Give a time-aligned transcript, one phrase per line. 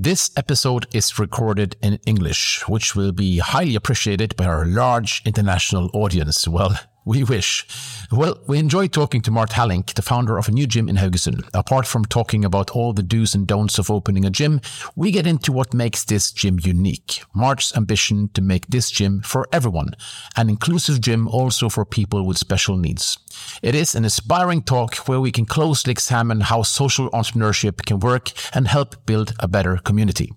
[0.00, 5.90] This episode is recorded in English, which will be highly appreciated by our large international
[5.92, 6.46] audience.
[6.46, 6.78] Well,
[7.08, 7.66] we wish.
[8.12, 11.48] Well, we enjoyed talking to Mart Hallink, the founder of a new gym in Haugesund.
[11.54, 14.60] Apart from talking about all the do's and don'ts of opening a gym,
[14.94, 17.22] we get into what makes this gym unique.
[17.34, 19.94] Mart's ambition to make this gym for everyone,
[20.36, 23.16] an inclusive gym also for people with special needs.
[23.62, 28.32] It is an inspiring talk where we can closely examine how social entrepreneurship can work
[28.54, 30.30] and help build a better community.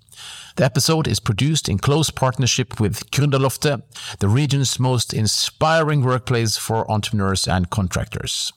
[0.58, 3.84] The episode is produced in close partnership with Gründerloftet,
[4.20, 8.52] the region's most inspiring workplace for entrepreneurs and contractors.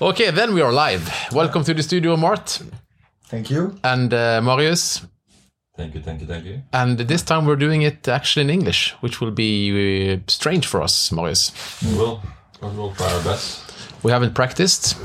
[0.00, 1.10] Okay, then we are live.
[1.32, 2.62] Welcome to the studio, Mart
[3.24, 3.78] Thank you.
[3.82, 5.02] and uh, Marius.
[5.78, 6.62] Thank you, thank you, thank you.
[6.72, 10.82] And this time we're doing it actually in English, which will be uh, strange for
[10.82, 11.52] us, Marius.
[11.80, 12.20] We will,
[12.60, 13.62] we will try our best.
[14.02, 14.96] We haven't practiced.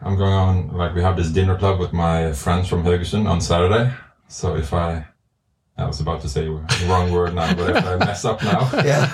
[0.00, 3.42] I'm going on, like, we have this dinner club with my friends from Haugesund on
[3.42, 3.92] Saturday.
[4.28, 5.04] So if I,
[5.76, 8.70] I was about to say the wrong word now, but if I mess up now,
[8.84, 9.10] Yeah.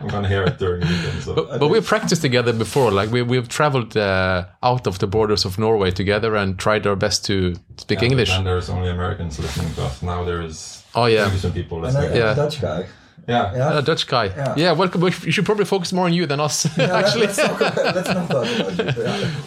[0.00, 1.22] I'm going to hear it during the weekend.
[1.24, 2.92] So But, but we've practiced together before.
[2.92, 6.94] Like we, we've traveled uh, out of the borders of Norway together and tried our
[6.94, 8.30] best to speak Yeah, English.
[8.30, 10.02] And there's only Americans listening to us.
[10.02, 11.28] Now there's Oh, yeah.
[11.28, 12.12] Haugesund people And listening.
[12.12, 12.32] a, Yeah.
[12.32, 12.86] a Dutch guy.
[13.28, 13.54] Yeah.
[13.54, 13.78] Yeah.
[13.78, 14.26] A Dutch guy.
[14.26, 14.54] Yeah.
[14.56, 14.72] Yeah.
[14.72, 15.02] welcome.
[15.02, 17.26] You should probably focus more on you than us, Yeah, actually.
[17.26, 18.96] Let's, talk let's not talk about it.
[18.96, 19.30] Yeah.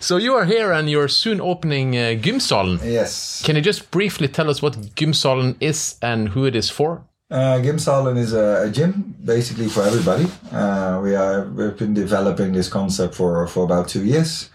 [0.00, 2.78] So you are here and you're soon opening uh, Gymsalen.
[2.84, 3.42] Yes.
[3.44, 7.02] Can you just briefly tell us what Gymsalen is and who it is for?
[7.30, 10.26] Uh, Gymsalen is a, a gym basically for everybody.
[10.52, 14.50] Uh, we are we've been developing this concept for for about two years,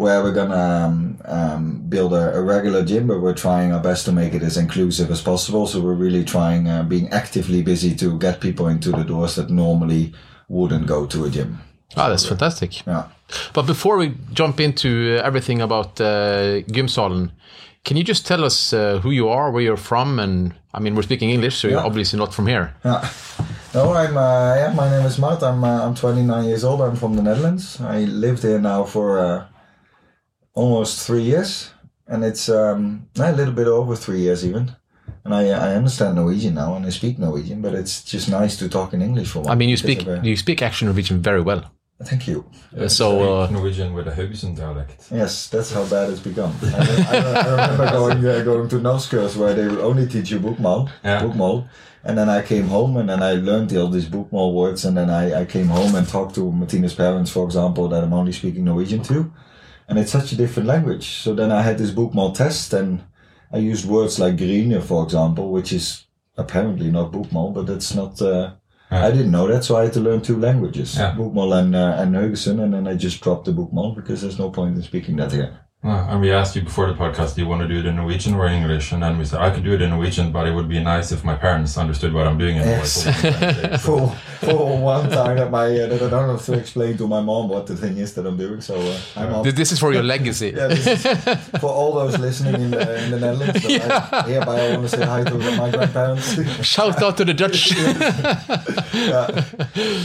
[0.00, 4.06] where we're gonna um, um, build a, a regular gym, but we're trying our best
[4.06, 5.66] to make it as inclusive as possible.
[5.66, 9.50] So we're really trying, uh, being actively busy to get people into the doors that
[9.50, 10.14] normally
[10.48, 11.60] wouldn't go to a gym.
[11.96, 12.86] Ah, that's fantastic.
[12.86, 13.08] Yeah.
[13.52, 17.30] But before we jump into uh, everything about uh, Gymsalen,
[17.84, 20.94] can you just tell us uh, who you are, where you're from, and I mean
[20.94, 22.74] we're speaking English, so you're obviously not from here.
[22.84, 23.06] Yeah.
[23.74, 24.16] No, I'm.
[24.16, 25.42] Uh, yeah, my name is Mart.
[25.42, 25.62] I'm.
[25.62, 26.80] Uh, I'm 29 years old.
[26.80, 27.80] I'm from the Netherlands.
[27.80, 29.46] I lived here now for uh,
[30.54, 31.70] almost three years,
[32.06, 34.76] and it's um, a little bit over three years even.
[35.24, 37.60] And I, I understand Norwegian now, and I speak Norwegian.
[37.60, 39.50] But it's just nice to talk in English for once.
[39.50, 41.70] I mean, you speak of, uh, you speak actually Norwegian very well.
[42.02, 42.46] Thank you.
[42.74, 45.08] Uh, so uh, Norwegian with a Haugesund dialect.
[45.10, 46.54] Yes, that's how bad it's become.
[46.62, 50.40] I, I, I remember going uh, going to norskkurs where they will only teach you
[50.40, 51.20] bokmål, Yeah.
[51.22, 51.68] bokmål,
[52.02, 55.10] and then I came home and then I learned all these bokmål words, and then
[55.10, 58.64] I, I came home and talked to Martina's parents, for example, that I'm only speaking
[58.64, 59.30] Norwegian to,
[59.90, 61.06] and it's such a different language.
[61.24, 63.02] So then I had this bokmål test, and
[63.52, 66.06] I used words like grine, for example, which is
[66.38, 68.22] apparently not bokmål, but that's not.
[68.22, 68.52] Uh,
[68.92, 69.06] Yeah.
[69.06, 71.14] I didn't know that, so I had to learn two languages, Yeah.
[71.18, 74.50] bokmål and uh, and Haugesund, and then I just dropped the bokmål because there's no
[74.50, 75.52] point in speaking that again.
[75.82, 77.96] Uh, and we asked you before the podcast, do you want to do it in
[77.96, 78.92] Norwegian or English?
[78.92, 81.10] And then we said, I could do it in Norwegian, but it would be nice
[81.10, 83.02] if my parents understood what I'm doing in Yes.
[83.86, 87.20] For for one time that my uh, that I don't have to explain to my
[87.20, 88.60] mom what the thing is that I'm doing.
[88.62, 89.44] So uh, I'm off.
[89.54, 90.52] this is for your legacy.
[90.56, 91.02] Yeah, this is
[91.60, 93.60] for all those listening in the, in the Netherlands.
[93.62, 96.66] But I, hereby, I want to say hi to my grandparents.
[96.66, 97.72] Shout out to the Dutch.
[98.94, 99.44] yeah,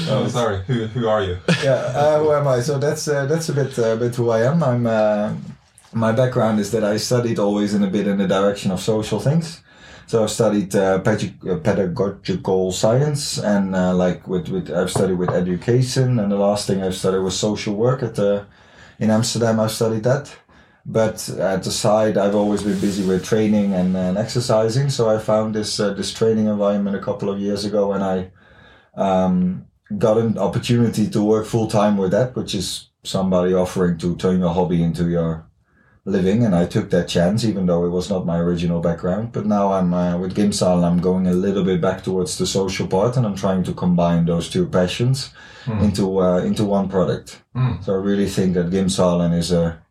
[0.09, 0.63] oh, sorry.
[0.67, 1.37] Who, who are you?
[1.63, 1.71] yeah.
[1.95, 2.59] Uh, who am I?
[2.61, 4.63] So that's uh, that's a bit uh, bit who I am.
[4.63, 4.85] I'm.
[5.95, 8.79] Uh, my background is that I studied always in a bit in the direction of
[8.79, 9.61] social things.
[10.07, 15.31] So I've studied uh, uh, pedagogical science and uh, like with, with I've studied with
[15.31, 18.45] education and the last thing I've studied was social work at the
[19.00, 19.59] in Amsterdam.
[19.59, 20.35] I've studied that,
[20.85, 24.89] but at the side I've always been busy with training and, and exercising.
[24.91, 28.31] So I found this uh, this training environment a couple of years ago, and I
[28.95, 29.66] um,
[29.97, 34.39] got an opportunity to work full time with that, which is somebody offering to turn
[34.39, 35.47] your hobby into your
[36.05, 39.31] living, and I took that chance, even though it was not my original background.
[39.31, 42.88] But now I'm uh, with Gymsal, I'm going a little bit back towards the social
[42.88, 45.31] part, and I'm trying to combine those two passions
[45.81, 47.41] into uh, into one product.
[47.55, 47.84] Mm.
[47.84, 49.81] So I really think that Gymsalen is a,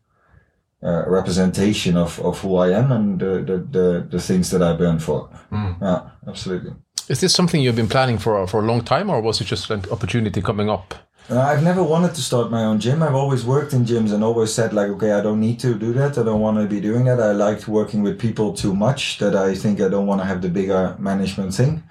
[0.81, 4.73] a representation of, of who I am and the, the, the, the things that I
[4.73, 5.29] burn for.
[5.51, 5.81] Mm.
[5.81, 6.73] Yeah, absolutely.
[7.09, 9.69] Is this something you've been planning for for a long time, or was it just
[9.69, 10.95] an opportunity coming up?
[11.27, 13.01] Uh, I've never wanted to start my own gym.
[13.01, 15.91] I've always worked in gyms and always said like, okay, I don't need to do
[15.93, 16.19] that.
[16.19, 17.19] I don't want to be doing that.
[17.19, 20.43] I liked working with people too much that I think I don't want to have
[20.43, 21.81] the bigger management thing.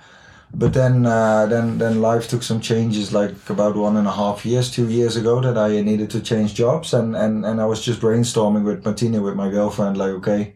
[0.55, 3.13] But then, uh, then, then life took some changes.
[3.13, 6.55] Like about one and a half years, two years ago, that I needed to change
[6.55, 10.55] jobs, and and and I was just brainstorming with Martina, with my girlfriend, like, okay,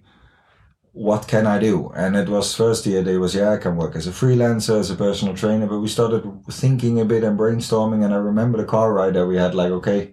[0.93, 1.91] what can I do?
[1.95, 4.91] And it was first year it was yeah I can work as a freelancer as
[4.91, 8.05] a personal trainer, but we started thinking a bit and brainstorming.
[8.05, 10.13] And I remember the car ride that we had like okay,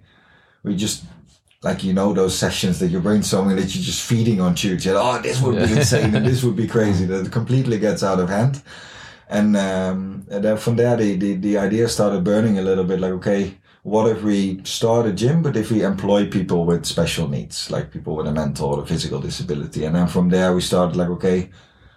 [0.63, 1.04] we just
[1.63, 4.86] like you know those sessions that you're brainstorming that you're just feeding on tubes.
[4.86, 7.06] You're like, oh, this would be insane and this would be crazy.
[7.06, 8.62] That it completely gets out of hand.
[9.28, 13.00] And, um, and then from there, the, the, the idea started burning a little bit.
[13.00, 13.56] Like, okay,
[13.86, 17.92] what if we start a gym, but if we employ people with special needs, like
[17.92, 19.86] people with a mental or a physical disability?
[19.86, 21.52] And then from there, we started like, okay,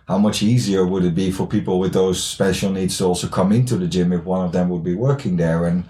[0.06, 3.52] how much easier would it be for people with those special needs to also come
[3.52, 5.64] into the gym if one of them would be working there?
[5.64, 5.84] And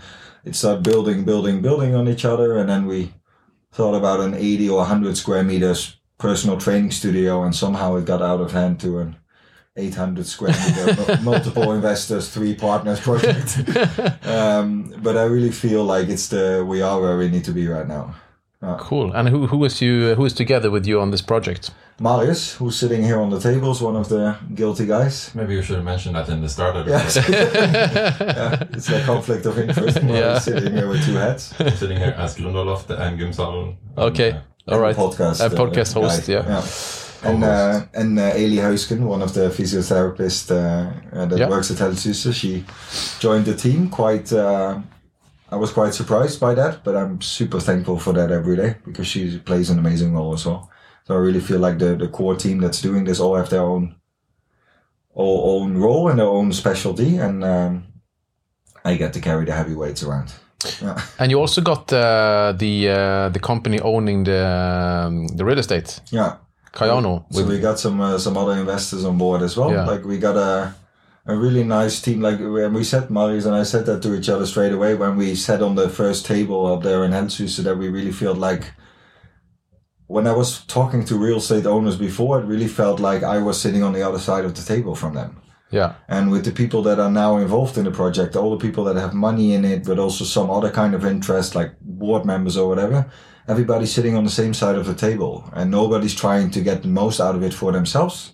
[0.44, 2.58] it started building, building, building on each other.
[2.58, 3.12] And then we
[3.72, 8.22] thought about an 80 or 100 square meters personal training studio, and somehow it got
[8.22, 9.16] out of hand to an
[9.78, 13.58] 800 square meter, multiple investors, three partners project.
[14.26, 17.68] um, but I really feel like it's the we are where we need to be
[17.68, 18.14] right now.
[18.60, 19.12] Uh, cool.
[19.12, 21.70] And who who is you who is together with you on this project?
[22.00, 25.32] Marius, who's sitting here on the table, is one of the guilty guys.
[25.34, 28.16] Maybe you should have mentioned that in the start of the yeah.
[28.20, 30.02] yeah, it's a conflict of interest.
[30.02, 30.38] Marius yeah.
[30.38, 31.54] sitting here with two hats.
[31.60, 33.76] I'm sitting here as Gründerloft and Gymsalen.
[33.96, 34.30] Okay.
[34.30, 34.96] And, uh, All right.
[34.96, 35.44] Podcast.
[35.44, 36.28] A podcast uh, host.
[36.28, 36.46] Yeah.
[36.46, 36.60] yeah.
[37.22, 41.50] And uh, and uh, Eli Huisken, one of the physiotherapists uh, that yep.
[41.50, 42.64] works at Helsuse, she
[43.18, 43.90] joined the team.
[43.90, 44.80] Quite, uh,
[45.50, 49.08] I was quite surprised by that, but I'm super thankful for that every day because
[49.08, 50.70] she plays an amazing role as well.
[51.06, 53.62] So I really feel like the the core team that's doing this all have their
[53.62, 53.96] own,
[55.12, 57.84] all own role and their own specialty, and um,
[58.84, 60.32] I get to carry the heavy weights around.
[60.82, 61.00] Yeah.
[61.18, 66.00] And you also got uh, the uh, the company owning the um, the real estate.
[66.12, 66.36] Yeah.
[66.78, 67.24] Kayano.
[67.32, 69.72] So we got some uh, some other investors on board as well.
[69.72, 69.84] Yeah.
[69.84, 70.74] Like we got a
[71.26, 72.20] a really nice team.
[72.20, 75.16] Like when we said Marius and I said that to each other straight away when
[75.16, 78.38] we sat on the first table up there in Helsuse, so that we really felt
[78.38, 78.72] like
[80.06, 83.60] when I was talking to real estate owners before, it really felt like I was
[83.60, 85.40] sitting on the other side of the table from them.
[85.70, 85.94] Yeah.
[86.08, 88.96] And with the people that are now involved in the project, all the people that
[88.96, 92.68] have money in it, but also some other kind of interest, like board members or
[92.68, 93.10] whatever,
[93.46, 96.88] everybody's sitting on the same side of the table and nobody's trying to get the
[96.88, 98.32] most out of it for themselves.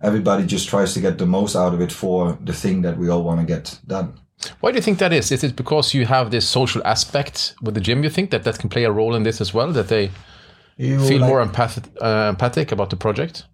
[0.00, 3.08] Everybody just tries to get the most out of it for the thing that we
[3.08, 4.18] all want to get done.
[4.60, 5.30] Why do you think that is?
[5.30, 8.02] Is it because you have this social aspect with the gym?
[8.02, 9.72] You think that that can play a role in this as well?
[9.72, 10.10] That they
[10.76, 13.44] you feel like, more empath- uh, empathic about the project?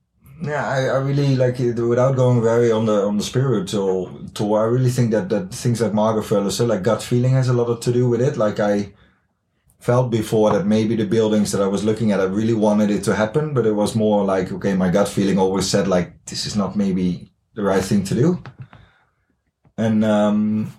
[0.40, 4.60] Yeah, I, I really like it without going very on the on the spiritual tour.
[4.60, 7.82] I really think that that things like Margot so like gut feeling has a lot
[7.82, 8.36] to do with it.
[8.36, 8.92] Like I
[9.78, 13.04] felt before that maybe the buildings that I was looking at, I really wanted it
[13.04, 16.46] to happen, but it was more like, okay, my gut feeling always said like, this
[16.46, 18.42] is not maybe the right thing to do.
[19.76, 20.72] And, um,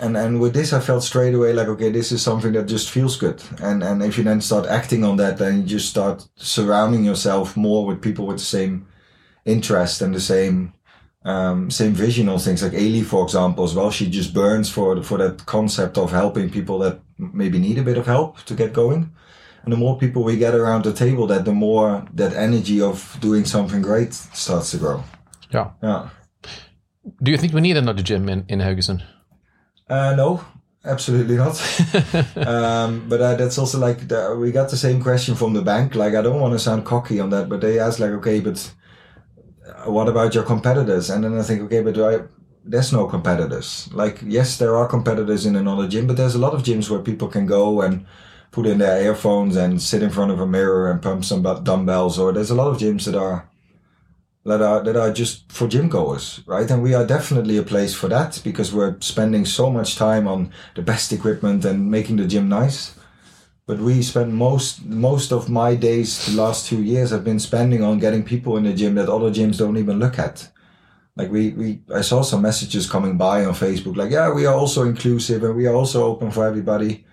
[0.00, 2.90] and, and with this, I felt straight away like, okay, this is something that just
[2.90, 3.42] feels good.
[3.60, 7.56] And, and if you then start acting on that, then you just start surrounding yourself
[7.56, 8.86] more with people with the same
[9.44, 10.72] interest and the same,
[11.24, 13.90] um, same vision on things like Ailey, for example, as well.
[13.90, 17.98] She just burns for for that concept of helping people that maybe need a bit
[17.98, 19.12] of help to get going.
[19.62, 23.18] And the more people we get around the table, that the more that energy of
[23.20, 25.04] doing something great starts to grow.
[25.50, 25.72] Yeah.
[25.82, 26.08] Yeah.
[27.22, 29.02] Do you think we need another gym in in Haugesund?
[29.90, 30.44] Uh, no,
[30.84, 31.60] absolutely not.
[32.46, 35.96] um, but uh, that's also like the, we got the same question from the bank.
[35.96, 38.72] Like I don't want to sound cocky on that, but they asked like, okay, but
[39.86, 41.10] what about your competitors?
[41.10, 42.20] And then I think, okay, but do I,
[42.64, 43.88] there's no competitors.
[43.92, 47.00] Like, yes, there are competitors in another gym, but there's a lot of gyms where
[47.00, 48.06] people can go and
[48.52, 52.18] put in their earphones and sit in front of a mirror and pump some dumbbells.
[52.18, 53.48] Or there's a lot of gyms that are
[54.44, 56.70] that are that are just for gym goers, right?
[56.70, 60.52] And we are definitely a place for that because we're spending so much time on
[60.74, 62.94] the best equipment and making the gym nice.
[63.66, 67.84] But we spend most most of my days the last two years have been spending
[67.84, 70.48] on getting people in the gym that other gyms don't even look at.
[71.16, 74.54] Like we, we I saw some messages coming by on Facebook like, yeah, we are
[74.54, 77.04] also inclusive and we are also open for everybody.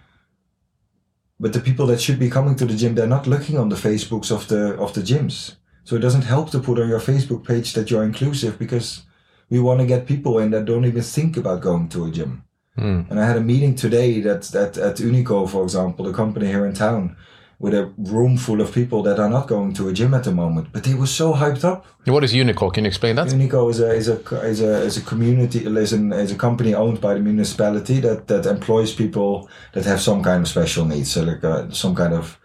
[1.40, 3.76] But the people that should be coming to the gym, they're not looking on the
[3.76, 5.58] Facebooks of the of the gyms.
[5.88, 9.04] So it doesn't help to put on your Facebook page that you're inclusive because
[9.50, 12.44] we want to get people in that don't even think about going to a gym.
[12.78, 13.10] Mm.
[13.10, 16.66] And I had a meeting today that, that at Unico, for example, the company here
[16.66, 17.16] in town,
[17.58, 20.32] with a room full of people that are not going to a gym at the
[20.34, 21.86] moment, but they were so hyped up.
[22.04, 22.74] What is Unico?
[22.74, 23.28] Can you explain that?
[23.28, 26.74] Unico is a is a is a is a community is, an, is a company
[26.74, 31.12] owned by the municipality that that employs people that have some kind of special needs,
[31.12, 32.38] so like uh, some kind of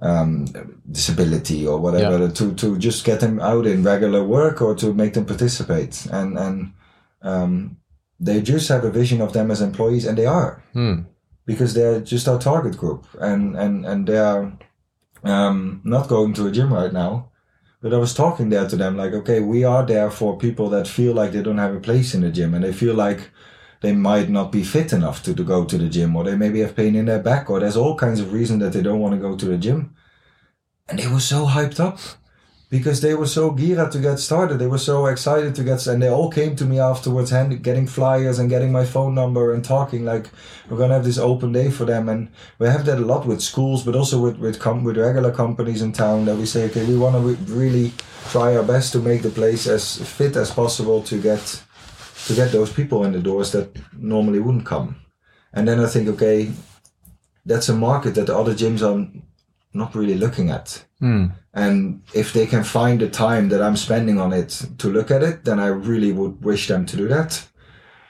[0.00, 0.46] um,
[0.90, 2.30] disability or whatever, yeah.
[2.32, 6.38] to to just get them out in regular work or to make them participate and
[6.38, 6.72] and
[7.22, 7.76] um,
[8.18, 11.00] they just have a vision of them as employees, and they are hmm.
[11.46, 14.52] because they're just our target group, and and and they are
[15.24, 17.30] um, not going to a gym right now,
[17.82, 20.86] But I was talking there to them like, okay, we are there for people that
[20.86, 23.30] feel like they don't have a place in the gym and they feel like
[23.80, 26.60] they might not be fit enough to, to go to the gym or they maybe
[26.60, 29.14] have pain in their back or there's all kinds of reasons that they don't want
[29.14, 29.94] to go to the gym.
[30.88, 31.98] And they were so hyped up
[32.68, 34.58] because they were so geared to get started.
[34.58, 37.86] They were so excited to get, and they all came to me afterwards, hand, getting
[37.86, 40.26] flyers and getting my phone number and talking like
[40.68, 42.08] we're gonna have this open day for them.
[42.08, 45.32] And we have that a lot with schools, but also with with com- with regular
[45.32, 47.92] companies in town that we say, okay, we want to re- really
[48.30, 51.62] try our best to make the place as fit as possible to get
[52.30, 54.96] to get those people in the doors that normally wouldn't come.
[55.52, 56.50] And then I think, okay,
[57.44, 59.06] that's a market that the other gyms are
[59.72, 60.84] not really looking at.
[61.00, 61.26] Hmm.
[61.54, 65.22] And if they can find the time that I'm spending on it to look at
[65.22, 67.46] it, then I really would wish them to do that.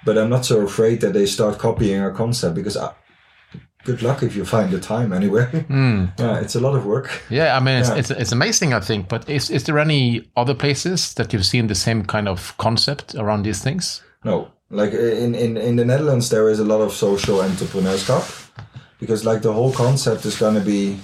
[0.05, 2.93] But I'm not so afraid that they start copying our concept because I,
[3.85, 5.47] good luck if you find the time anyway.
[5.69, 6.07] Hmm.
[6.19, 7.23] Yeah, it's a lot of work.
[7.31, 7.97] Yeah, I mean, it's, Yeah.
[7.99, 9.09] it's, it's amazing, I think.
[9.09, 13.15] But is, is there any other places that you've seen the same kind of concept
[13.15, 14.03] around these things?
[14.25, 18.51] No, like in, in, in the Netherlands, there is a lot of social entrepreneurship
[18.99, 20.99] because like the whole concept is going to be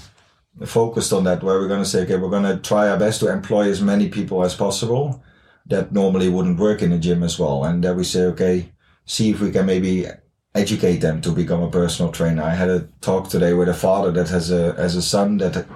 [0.64, 3.20] focused on that, where we're going to say, okay, we're going to try our best
[3.20, 5.22] to employ as many people as possible
[5.66, 7.64] that normally wouldn't work in a gym as well.
[7.64, 8.72] And then we say, okay,
[9.04, 10.06] see if we can maybe
[10.54, 12.42] educate them to become a personal trainer.
[12.42, 15.66] I had a talk today with a father that has a, has a son that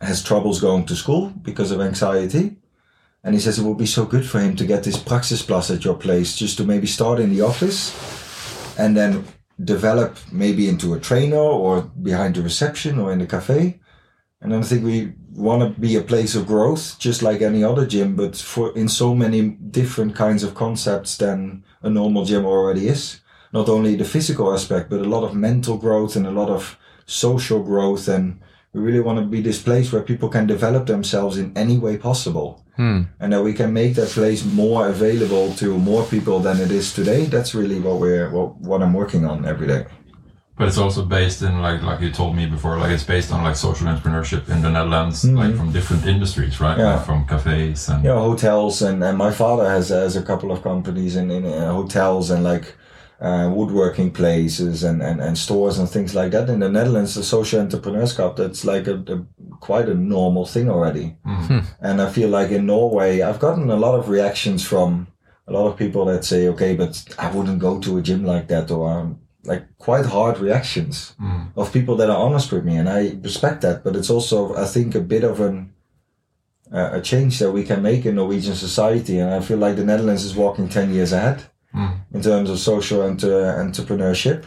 [0.00, 2.56] has troubles going to school because of anxiety.
[3.24, 5.84] And he says it would be so good for him to get this praksisplass at
[5.84, 7.92] your place, just to maybe start in the office
[8.78, 9.24] and then
[9.62, 13.80] develop maybe into a trainer or behind the reception or in the cafe.
[14.40, 17.86] And I think we want to be a place of growth, just like any other
[17.86, 22.86] gym, but for in so many different kinds of concepts than a normal gym already
[22.86, 23.20] is.
[23.52, 26.78] Not only the physical aspect, but a lot of mental growth and a lot of
[27.06, 28.06] social growth.
[28.06, 28.40] And
[28.72, 31.96] we really want to be this place where people can develop themselves in any way
[31.96, 32.64] possible
[33.18, 36.92] and that we can make that place more available to more people than it is
[36.92, 37.24] today.
[37.24, 39.86] That's really what we're what, what I'm working on every day.
[40.56, 43.42] But it's also based in like like you told me before, like it's based on
[43.42, 46.78] like social entrepreneurship in the Netherlands, like from different industries, right?
[46.78, 46.96] Yeah.
[46.96, 50.52] Like from cafes and You know, hotels and, and my father has has a couple
[50.52, 52.74] of companies in in uh, hotels and like.
[53.20, 57.22] Uh, woodworking places and, and, and stores and things like that in the Netherlands, the
[57.24, 59.26] social entrepreneurship that's like a, a
[59.58, 61.16] quite a normal thing already.
[61.80, 65.08] And I feel like in Norway, I've gotten a lot of reactions from
[65.48, 68.46] a lot of people that say, okay, but I wouldn't go to a gym like
[68.48, 71.14] that, or um, like quite hard reactions
[71.56, 72.76] of people that are honest with me.
[72.76, 75.72] And I respect that, but it's also, I think, a bit of an,
[76.72, 79.18] uh, a change that we can make in Norwegian society.
[79.18, 81.86] And I feel like the Netherlands is walking 10 years ahead Hmm.
[82.14, 84.46] in terms of social and entrepreneurship.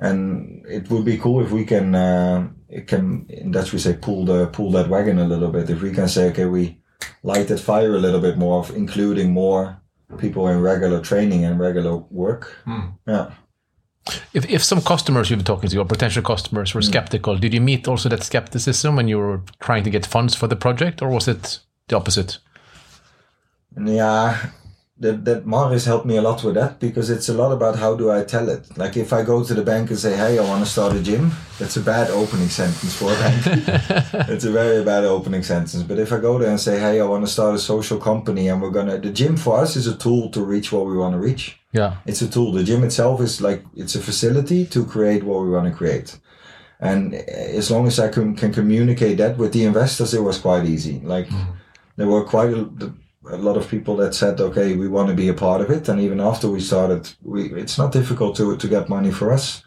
[0.00, 3.94] And it would be cool if we can, uh, it can, in Dutch we say,
[3.94, 5.70] pull the pull that wagon a little bit.
[5.70, 6.80] If we can say, okay, we
[7.22, 9.80] light that fire a little bit more, of including more
[10.18, 12.56] people in regular training and regular work.
[12.64, 12.88] Hmm.
[13.06, 13.30] Yeah.
[14.32, 16.86] If, if some customers you've been talking to or potential customers were hmm.
[16.86, 20.46] skeptical, did you meet also that skepticism when you were trying to get funds for
[20.48, 22.38] the project, or was it the opposite?
[23.80, 24.50] Yeah,
[25.00, 27.94] that that Marius helped me a lot with that because it's a lot about how
[27.94, 28.76] do I tell it.
[28.76, 31.02] Like if I go to the bank and say, "Hey, I want to start a
[31.02, 33.42] gym," that's a bad opening sentence for a bank.
[34.28, 35.82] it's a very bad opening sentence.
[35.82, 38.48] But if I go there and say, "Hey, I want to start a social company,"
[38.48, 41.14] and we're gonna, the gym for us is a tool to reach what we want
[41.14, 41.58] to reach.
[41.72, 41.96] Yeah.
[42.06, 42.52] It's a tool.
[42.52, 46.18] The gym itself is like it's a facility to create what we want to create.
[46.80, 50.64] And as long as I can, can communicate that with the investors, it was quite
[50.64, 51.00] easy.
[51.00, 51.52] Like mm-hmm.
[51.96, 52.68] there were quite a,
[53.30, 55.88] a lot of people that said, "Okay, we want to be a part of it."
[55.88, 59.62] And even after we started, we it's not difficult to to get money for us.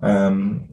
[0.00, 0.68] Um,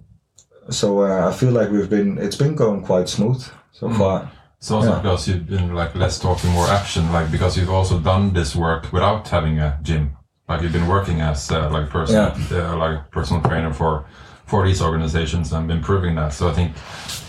[0.70, 4.32] so uh, I feel like we've been it's been going quite smooth so far.
[4.58, 5.02] It's also Yeah.
[5.02, 8.92] because you've been like less talking, more action, like because you've also done this work
[8.92, 10.12] without having a gym.
[10.50, 14.06] Like you've been working as uh, like personal, uh, like personal trainer for
[14.50, 16.34] for these organizations and been proving that.
[16.34, 16.74] So I think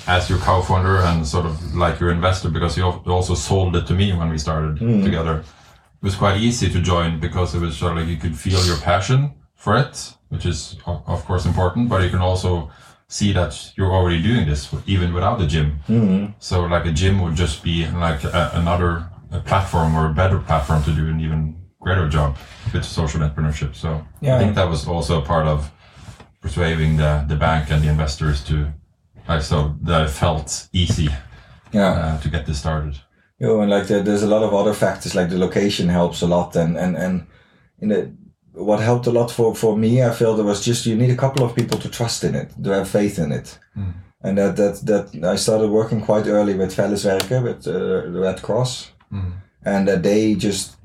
[0.07, 3.95] as your co-founder and sort of like your investor, because you also sold it to
[3.95, 5.05] me when we started mm.
[5.05, 8.37] together, it was quite easy to join because it was sort of like you could
[8.37, 12.71] feel your passion for it, which is of course important, but you can also
[13.09, 15.81] see that you're already doing this even without the gym.
[15.89, 16.33] Mm-hmm.
[16.39, 20.39] So like a gym would just be like a, another a platform or a better
[20.39, 22.37] platform to do an even greater job
[22.73, 23.75] with social entrepreneurship.
[23.75, 24.37] So Yeah.
[24.37, 25.71] I think that was also a part of
[26.41, 28.73] persuading the, the bank and the investors to
[29.29, 31.09] like so that it felt easy
[31.73, 31.91] Yeah.
[31.93, 32.95] uh, to get this started.
[33.39, 36.23] You know, and like there, there's a lot of other factors, like the location helps
[36.23, 37.27] a lot, and and and
[37.81, 38.11] in the
[38.53, 41.17] what helped a lot for for me, I felt it was just you need a
[41.17, 43.59] couple of people to trust in it, to have faith in it,
[44.23, 47.73] and that that that I started working quite early with Felleswerken with uh,
[48.13, 48.91] the Red Cross,
[49.65, 50.77] and that they just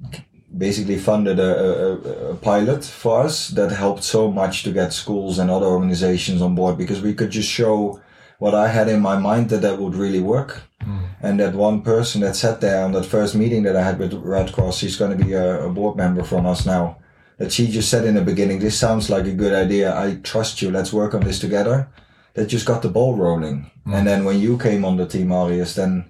[0.57, 5.39] basically funded a, a, a pilot for us that helped so much to get schools
[5.39, 7.99] and other organizations on board because we could just show
[8.39, 10.63] what I had in my mind that that would really work.
[10.81, 10.99] Hmm.
[11.21, 14.13] And that one person that sat there on that first meeting that I had with
[14.13, 16.97] Red Cross, she's going to be a, a board member from us now.
[17.37, 19.97] That she just said in the beginning, this sounds like a good idea.
[19.97, 20.71] I trust you.
[20.71, 21.89] Let's work on this together.
[22.33, 23.71] That just got the ball rolling.
[23.85, 23.93] Hmm.
[23.93, 26.09] And then when you came on the team, Marius, then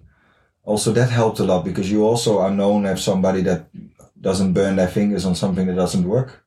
[0.63, 3.67] also that helped a lot because you also are known as somebody that
[4.25, 6.43] doesn't burn their fingers on something that doesn't work.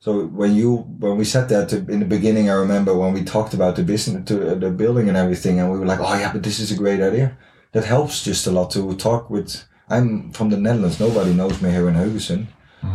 [0.00, 0.68] So when you
[1.02, 3.84] when we said that to, in the beginning, I remember when we talked about the
[3.84, 6.58] business, to uh, the building and everything, and we were like, "Oh yeah, but this
[6.58, 7.36] is a great idea."
[7.72, 9.50] That helps just a lot to talk with.
[9.94, 10.98] I'm from the Netherlands.
[10.98, 12.46] Nobody knows me here in Haugesund,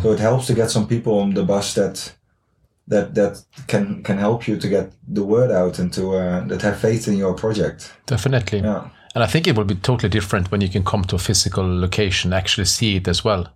[0.02, 2.18] so it helps to get some people on the bus that
[2.88, 3.34] that that
[3.68, 7.08] can can help you to get the word out and to uh, that have faith
[7.08, 7.94] in your project.
[8.06, 8.60] Definitely.
[8.60, 8.90] Yeah.
[9.16, 11.80] And I think it will be totally different when you can come to a physical
[11.80, 13.48] location, actually see it as well.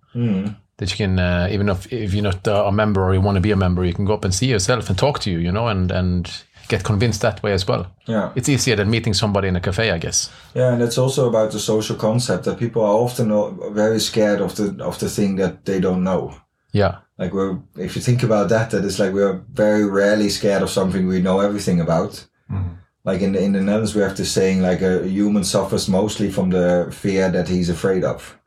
[0.77, 3.41] That you can, uh, even if, if you're not a member or you want to
[3.41, 5.51] be a member, you can go up and see yourself and talk to you, you
[5.51, 6.31] know, and, and
[6.67, 7.86] get convinced that way as well.
[8.08, 8.31] Yeah.
[8.36, 10.31] It's easier than meeting somebody in a cafe, I guess.
[10.55, 14.41] Yeah, and it's also about the social concept that people are often uh, very scared
[14.41, 16.34] of the of the thing that they don't know.
[16.72, 17.00] Yeah.
[17.17, 20.70] Like we're, if you think about that, that it's like we're very rarely scared of
[20.70, 22.25] something we know everything about.
[23.03, 26.29] Like in the in the Netherlands, we have this saying like a human suffers mostly
[26.31, 28.38] from the fear that he's afraid of,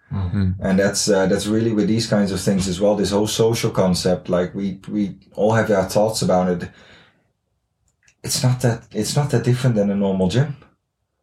[0.60, 2.94] and that's uh, that's really with these kinds of things as well.
[2.96, 6.70] This whole social concept, like we we all have our thoughts about it.
[8.22, 10.56] It's not that it's not that different than a normal gym.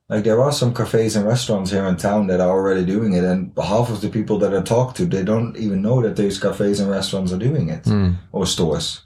[0.09, 3.23] Like there are some cafes and restaurants here in town that are already doing it,
[3.23, 6.37] and half of the people that I talk to, they don't even know that these
[6.37, 7.87] cafes and restaurants are doing it
[8.33, 9.03] or stores.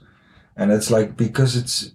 [0.56, 1.94] And it's like because it's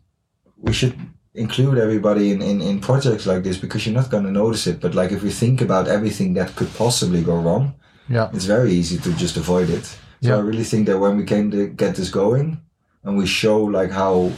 [0.57, 0.95] we should
[1.33, 4.79] include everybody in, in, in projects like this because you're not going to notice it.
[4.81, 7.73] But like if you think about everything that could possibly go wrong,
[8.09, 8.29] Yeah.
[8.33, 9.85] it's very easy to just avoid it.
[9.85, 9.97] So
[10.29, 10.38] Yeah.
[10.38, 12.57] I really think that when we came to get this going
[13.03, 14.31] and we show like how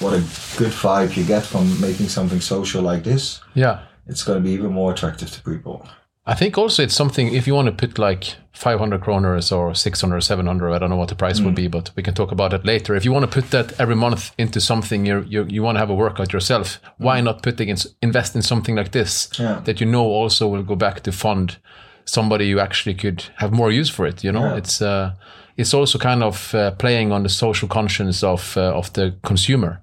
[0.00, 0.22] what a
[0.58, 3.78] good vibe you get from making something social like this, Yeah.
[4.06, 5.86] it's going to be even more attractive to people.
[6.28, 10.20] I think also it's something if you want to put like 500 kroners or 600
[10.20, 12.66] 700 I don't know what the price will be but we can talk about it
[12.66, 12.94] later.
[12.94, 15.80] If you want to put that every month into something you you you want to
[15.80, 19.60] have a workout yourself why not put in, invest in something like this Yeah.
[19.64, 21.56] that you know also will go back to fund
[22.04, 24.44] somebody who actually could have more use for it you know?
[24.44, 24.58] Yeah.
[24.58, 25.10] it's uh
[25.56, 29.80] it's also kind of uh, playing on the social conscience of uh, of the consumer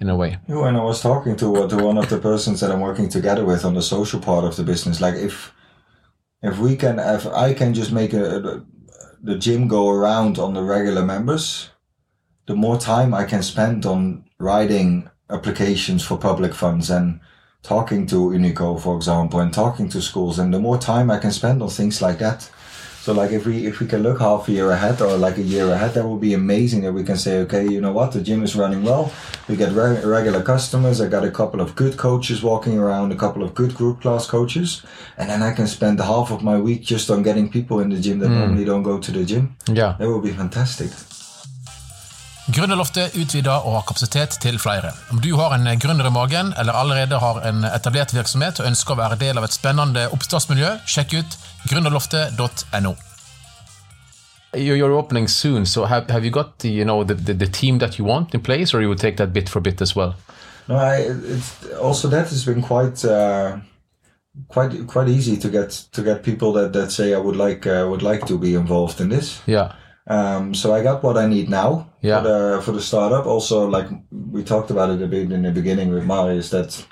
[0.00, 0.36] in a way.
[0.46, 3.44] When I was talking to uh, to one of the persons that I'm working together
[3.44, 5.52] with on the social part of the business, like if
[6.44, 8.64] if we can, if I can just make a, a-
[9.22, 11.70] the gym go around on the regular members,
[12.46, 17.20] the more time I can spend on writing applications for public funds and
[17.62, 21.32] talking to Unico, for example, and talking to schools, and the more time I can
[21.32, 22.50] spend on things like that.
[23.04, 25.42] So like if we if we can look half a year ahead or like a
[25.42, 26.80] year ahead, that would be amazing.
[26.84, 29.12] That we can say, okay, you know what, the gym is running well.
[29.46, 31.02] We get re- regular customers.
[31.02, 34.26] I got a couple of good coaches walking around, a couple of good group class
[34.26, 34.80] coaches,
[35.18, 38.00] and then I can spend half of my week just on getting people in the
[38.00, 38.38] gym that hmm.
[38.38, 39.54] normally don't go to the gym.
[39.68, 40.88] yeah That would be fantastic.
[42.52, 44.90] Gründerloftet utvider og har kapasitet til flere.
[45.10, 48.92] Om du har en gründer i magen eller allerede har en etablert virksomhet og ønsker
[48.92, 51.38] å være del av et spennende oppstartsmiljø, sjekk ut
[51.70, 52.92] gründerloftet.no.
[54.54, 57.46] You're, you're opening soon, so have, have you got the, you know, the, the, the
[57.46, 59.96] team that you want in place, or you will take that bit for bit as
[59.96, 60.14] well?
[60.68, 63.56] No, I, it's also that has been quite uh,
[64.48, 67.86] quite quite easy to get to get people that, that say I would like uh,
[67.88, 69.42] would like to be involved in this.
[69.46, 69.72] Yeah,
[70.06, 72.22] Um, so I got what I need now Yeah.
[72.22, 73.26] for the for the startup.
[73.26, 73.88] Also, like
[74.32, 76.86] we talked about it a bit in the beginning with Marius, that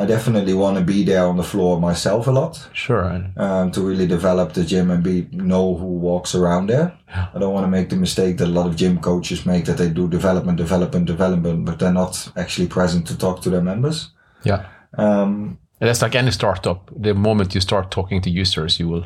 [0.00, 3.24] I definitely want to be there on the floor myself a lot sure.
[3.36, 6.92] um, to really develop the gym and be know who walks around there.
[7.34, 9.76] I don't want to make the mistake that a lot of gym coaches make that
[9.76, 14.10] they do development, development, development, but they're not actually present to talk to their members.
[14.44, 14.66] Yeah.
[14.96, 16.90] Um, And that's like any startup.
[17.02, 19.04] The moment you start talking to users, you will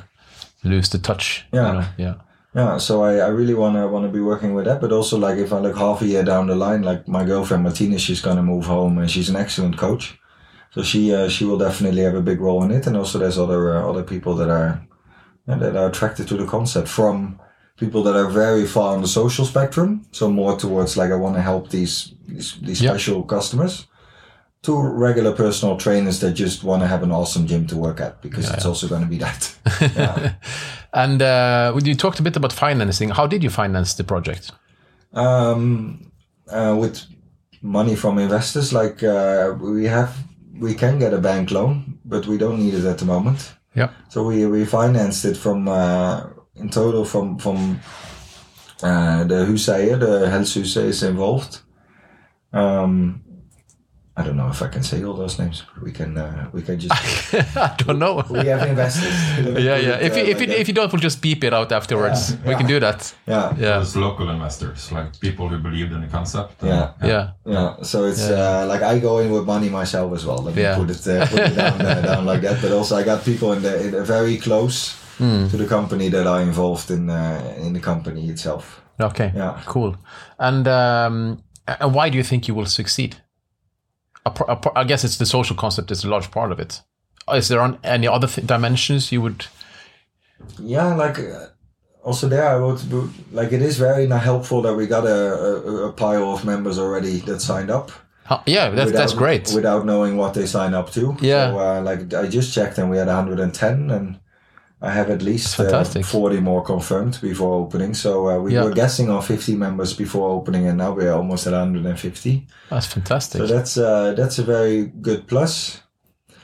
[0.65, 1.47] lose the touch.
[1.53, 1.73] you Yeah.
[1.73, 1.85] know?
[1.97, 2.15] Yeah.
[2.55, 5.53] Yeah, so I, I really wanna wanna be working with that, but also like if
[5.53, 8.67] I look half a year down the line, like my girlfriend Martina, she's gonna move
[8.67, 10.19] home and she's an excellent coach,
[10.75, 12.87] so she uh, she will definitely have a big role in it.
[12.87, 14.87] And also there's other uh, other people that are
[15.49, 17.41] yeah, that are attracted to the concept from
[17.79, 21.37] people that are very far on the social spectrum, so more towards like I want
[21.37, 22.91] to help these these, these Yeah.
[22.93, 23.87] special customers.
[24.63, 28.23] To regular personal trainers that just want to have an awesome gym to work at
[28.23, 29.57] because it's also going to be that.
[29.97, 30.35] yeah.
[30.95, 34.53] And uh, you talked a bit about financing, how did you finance the project?
[35.15, 36.13] Um,
[36.49, 37.07] uh, with
[37.63, 40.15] money from investors, like uh, we have,
[40.59, 43.55] we can get a bank loan, but we don't need it at the moment.
[43.75, 43.91] Yeah.
[44.11, 47.81] So we we financed it from uh, in total from from
[48.83, 51.61] uh, the Huseier, the Helshuset is involved.
[52.53, 53.25] Um,
[54.15, 55.63] I don't know if I can say all those names.
[55.75, 56.93] But we can uh, we can just
[57.57, 58.23] I don't know.
[58.31, 59.15] we have investors.
[59.39, 59.99] yeah, yeah.
[60.07, 62.31] If you, Uh, if you, like if you don't, we'll just beep it out afterwards.
[62.31, 62.59] Yeah, We yeah.
[62.59, 63.15] can do that.
[63.27, 66.63] yeah, Yeah, Those local investors, like people who believed in the concept.
[66.63, 66.91] and- Yeah.
[67.03, 67.29] yeah.
[67.47, 70.43] Yeah, so it's uh, like I go in with money myself as well.
[70.45, 70.77] Let me Yeah.
[70.77, 72.61] put it, uh, put it down, uh, down like that.
[72.63, 75.49] But also, I got people in the in the very close Hmm.
[75.51, 78.83] to the company that are involved in uh, in the company itself.
[79.01, 79.33] Okay.
[79.37, 79.61] Yeah.
[79.67, 79.95] Cool.
[80.39, 83.17] And um, and why do you think you will succeed?
[84.25, 86.81] A a I guess it's the social concept is a large part of it.
[87.33, 89.47] Is there on any other th- dimensions you would?
[90.59, 91.47] Yeah, like uh,
[92.03, 92.81] also there, I would
[93.33, 96.79] like it is very not helpful that we got a, a, a pile of members
[96.79, 97.91] already that signed up.
[98.25, 99.53] Huh, yeah, that's that's great.
[99.55, 101.17] Without knowing what they sign up to.
[101.21, 101.53] Yeah.
[101.53, 104.19] So, uh, like I just checked and we had 110 and
[104.85, 107.95] I have at least uh, 40 more confirmed before opening.
[107.95, 108.65] So uh, we Yeah.
[108.65, 112.47] were guessing on 50 members before opening and now we're almost at 150.
[112.69, 113.39] That's fantastic.
[113.39, 115.81] So that's uh, that's a very good plus.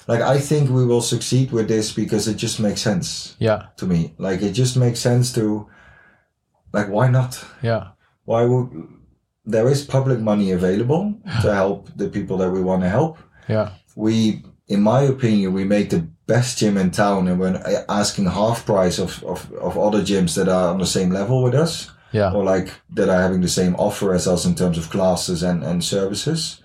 [0.06, 3.86] Like I think we will succeed with this because it just makes sense yeah, to
[3.86, 4.14] me.
[4.18, 5.66] Like it just makes sense to
[6.72, 7.44] like why not?
[7.62, 7.88] yeah,
[8.24, 8.70] why would
[9.44, 13.16] there is public money available to help the people that we want to help
[13.48, 18.26] yeah, we in my opinion we make the best gym in town and we're asking
[18.26, 21.90] half price of, of, of other gyms that are on the same level with us.
[22.12, 25.42] Yeah, or like that are having the same offer as us in terms of classes
[25.42, 26.62] and, and services.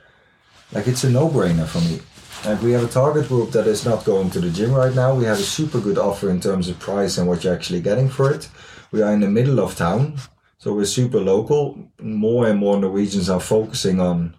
[0.71, 1.99] Like it's a no-brainer for me.
[2.45, 5.13] Like we have a target group that is not going to the gym right now.
[5.15, 8.08] We have a super good offer in terms of price and what you're actually getting
[8.08, 8.49] for it.
[8.91, 10.17] We are in the middle of town
[10.63, 11.78] so we're super local.
[12.02, 14.34] More and more norwegians are focusing on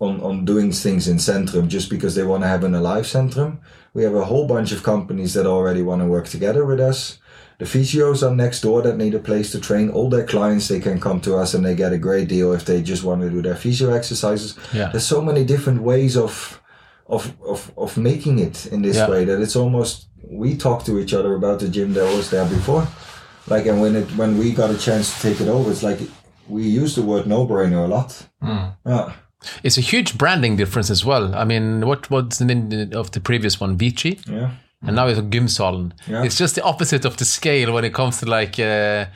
[0.00, 3.58] on, on doing things in Centrum just because they want to have an alive Centrum.
[3.94, 7.18] We have a whole bunch of companies that already want to work together with us.
[7.58, 9.88] The physios are next door that need a place to train.
[9.90, 12.64] All their clients, they can come to us and they get a great deal if
[12.64, 14.56] they just want to do their physio exercises.
[14.72, 14.88] Yeah.
[14.90, 16.60] There's so many different ways of
[17.06, 19.08] of of, of making it in this Yeah.
[19.10, 22.46] way that it's almost we talk to each other about the gym that was there
[22.46, 22.88] before.
[23.46, 26.00] Like and when it when we got a chance to take it over, it's like
[26.48, 28.26] we use the word no brainer a lot.
[28.42, 28.70] Hmm.
[28.84, 29.12] Yeah.
[29.62, 31.34] It's a huge branding difference as well.
[31.34, 33.76] I mean, what was the name of the previous one?
[33.76, 34.50] Vici, Yeah.
[34.86, 35.92] and now it's Gymsalen.
[36.06, 36.24] Yeah.
[36.24, 38.58] It's just the opposite of the scale when it comes to like.
[38.58, 39.06] Uh,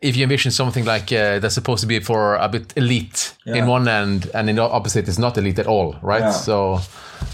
[0.00, 3.66] if you envision something like uh, that's supposed to be for a bit elite in
[3.66, 6.20] one end, and in the opposite is not elite at all, right?
[6.20, 6.30] Yeah.
[6.30, 6.74] So,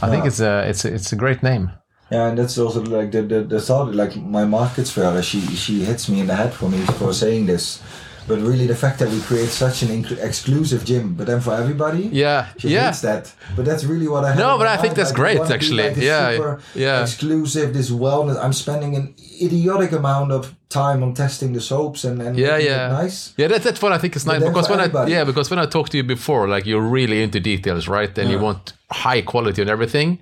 [0.01, 1.71] I think it's a it's a, it's a great name.
[2.11, 3.95] Yeah, and that's also like the the, the thought.
[3.95, 7.83] Like my marketsfella, she she hits me in the head for me for saying this,
[8.29, 11.53] but really the fact that we create such an inc- exclusive gym, but then for
[11.55, 12.87] everybody, Yeah, she yeah.
[12.87, 13.33] hates that.
[13.57, 14.29] But that's really what I.
[14.31, 15.83] have No, but I think that's Like, great, actually.
[15.91, 17.03] like Yeah, super yeah.
[17.03, 17.73] exclusive.
[17.75, 18.37] This wellness.
[18.45, 22.89] I'm spending an idiotic amount of time on testing the soaps and and Yeah, yeah.
[23.03, 23.33] nice.
[23.37, 25.67] Yeah, that, that's what I think is nice because when I yeah because when I
[25.67, 28.19] talked to you before, like you're really into details, right?
[28.19, 30.19] And you want high quality and everything,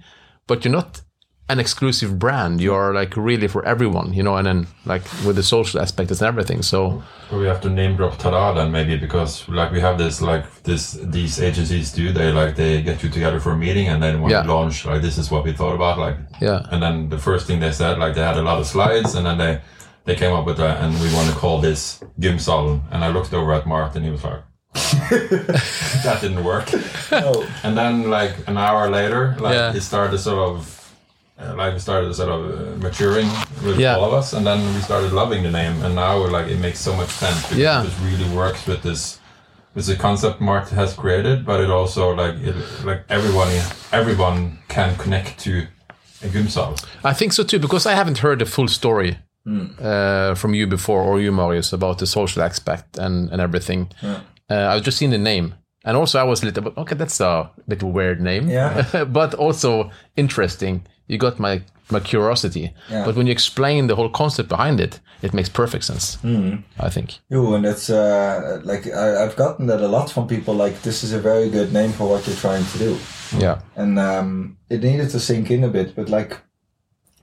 [0.49, 1.01] but you're not
[1.49, 2.61] an exclusive brand.
[2.61, 4.37] You are like really for everyone, you know.
[4.37, 6.63] And then like with the social aspect and everything.
[6.63, 10.21] So So we have to name drop Tada then maybe because like we have this
[10.23, 14.03] like this these agencies do they like they get you together for a meeting and
[14.03, 14.43] then when Yeah.
[14.43, 17.47] we launch like this is what we thought about like yeah, and then the first
[17.47, 19.61] thing they said like they had a lot of slides and then they
[20.05, 23.33] they came up with that and we want to call this Gymsalen and I looked
[23.35, 24.43] over at Mart and he was like
[26.05, 26.69] that didn't work
[27.11, 27.45] No.
[27.63, 29.75] and then like an hour later like Yeah.
[29.77, 30.82] it started sort of
[31.57, 33.29] like we started sort of uh, maturing
[33.65, 33.97] with Yeah.
[33.97, 36.59] all of us and then we started loving the name and now we're like it
[36.61, 37.85] makes so much sense because Yeah.
[37.85, 39.21] it really works with this
[39.75, 43.49] with the concept Mart has created but it also like it, like everyone
[43.93, 45.53] everyone can connect to
[46.25, 46.71] a gymsal
[47.05, 49.19] I think so too because I haven't heard the full story.
[49.81, 54.21] Uh, from you before or you Marius about the social aspect and, and everything uh,
[54.73, 57.51] I've just seen the name and also I was a little bit okay that's a
[57.67, 59.05] little weird name Yeah.
[59.21, 60.87] but also interesting.
[61.13, 63.05] You got my my curiosity, Yeah.
[63.05, 66.19] but when you explain the whole concept behind it, it makes perfect sense.
[66.87, 67.09] I think.
[67.29, 70.55] Yo, and it's uh, like I, I've gotten that a lot from people.
[70.55, 72.97] Like this is a very good name for what you're trying to do.
[73.39, 75.95] Yeah, and um, it needed to sink in a bit.
[75.95, 76.39] But like,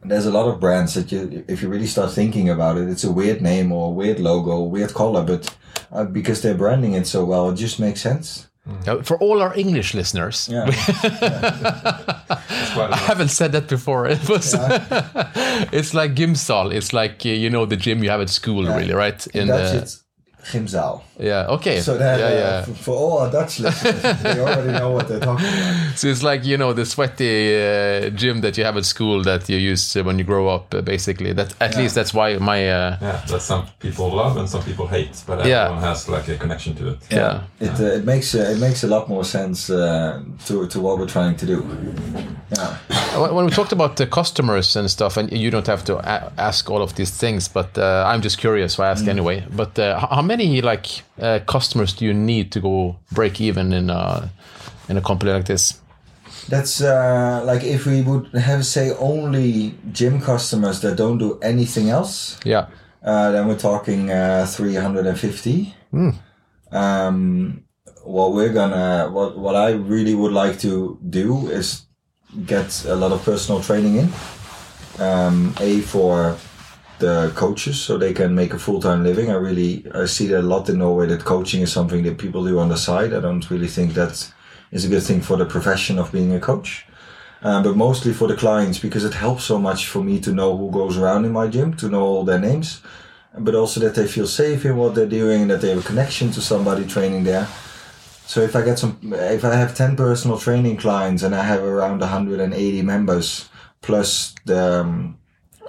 [0.03, 3.03] there's a lot of brands that you, if you really start thinking about it, it's
[3.03, 5.55] a weird name or a weird logo, weird color, but
[5.91, 8.48] uh, because they're branding it so well, it just makes sense.
[8.87, 10.65] Uh, for all our English listeners, Yeah,
[12.73, 14.07] quite haven't said that before.
[14.15, 14.55] It was,
[15.71, 16.73] it's like gymsal.
[16.73, 19.27] It's like uh, you know the gym you have at school, really, right?
[19.27, 20.03] In Dutch, the it's
[20.43, 21.01] Gymzaal.
[21.19, 21.45] Yeah.
[21.49, 21.81] Okay.
[21.81, 22.65] So that yeah, uh, yeah.
[22.69, 25.97] f- for all our Dutch listeners, they already know what they're talking about.
[25.97, 29.49] So it's like you know the sweaty uh, gym that you have at school that
[29.49, 30.73] you use uh, when you grow up.
[30.73, 31.81] Uh, basically, that at Yeah.
[31.81, 35.45] least that's why my uh, Yeah, that some people love and some people hate, but
[35.45, 35.63] Yeah.
[35.65, 36.97] everyone has like a connection to it.
[37.11, 37.41] yeah.
[37.59, 40.97] It uh, it makes uh, it makes a lot more sense uh, to to what
[40.99, 41.63] we're trying to do.
[42.51, 42.75] Yeah.
[43.21, 46.31] When when we talked about the customers and stuff, and you don't have to a-
[46.37, 49.43] ask all of these things, but uh, I'm just curious, so I ask anyway.
[49.55, 50.87] But uh, how many like
[51.21, 54.29] uh, customers do you need to go break even in a
[54.89, 55.73] in a company like this?
[56.49, 61.89] That's uh, like if we would have say only gym customers that don't do anything
[61.89, 62.65] else, Yeah.
[63.05, 65.73] uh, then we're talking uh, 350.
[66.71, 67.63] Um,
[68.03, 71.85] what we're gonna, what what I really would like to do is
[72.45, 74.09] get a lot of personal training in.
[74.99, 76.35] Um, a for
[76.99, 79.29] the coaches so they can make a full-time living.
[79.31, 82.45] I really I see that a lot in Norway that coaching is something that people
[82.45, 83.13] do on the side.
[83.13, 84.31] I don't really think that
[84.71, 86.85] is a good thing for the profession of being a coach.
[87.41, 90.57] Um, but mostly for the clients because it helps so much for me to know
[90.57, 92.81] who goes around in my gym, to know all their names,
[93.37, 95.87] but also that they feel safe in what they're doing and that they have a
[95.87, 97.47] connection to somebody training there.
[98.25, 101.63] So if I get some, if I have 10 personal training clients and I have
[101.63, 103.49] around 180 members
[103.81, 105.18] plus the, um,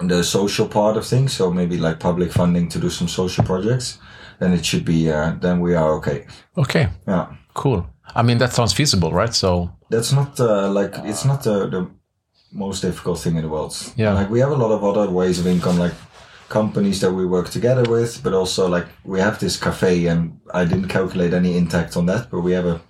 [0.07, 3.99] the social part of things, so maybe like public funding to do some social projects,
[4.39, 6.25] then it should be, uh, then we are okay.
[6.57, 6.89] Okay.
[7.07, 7.27] Yeah.
[7.53, 7.87] Cool.
[8.15, 9.33] I mean, that sounds feasible, right?
[9.33, 11.89] So That's not uh, like, it's not the, the
[12.51, 13.75] most difficult thing in the world.
[13.95, 14.13] Yeah.
[14.13, 15.93] Like we have a lot of other ways of income, like
[16.49, 20.65] companies that we work together with, but also like we have this cafe and I
[20.65, 22.81] didn't calculate any impact on that, but we have a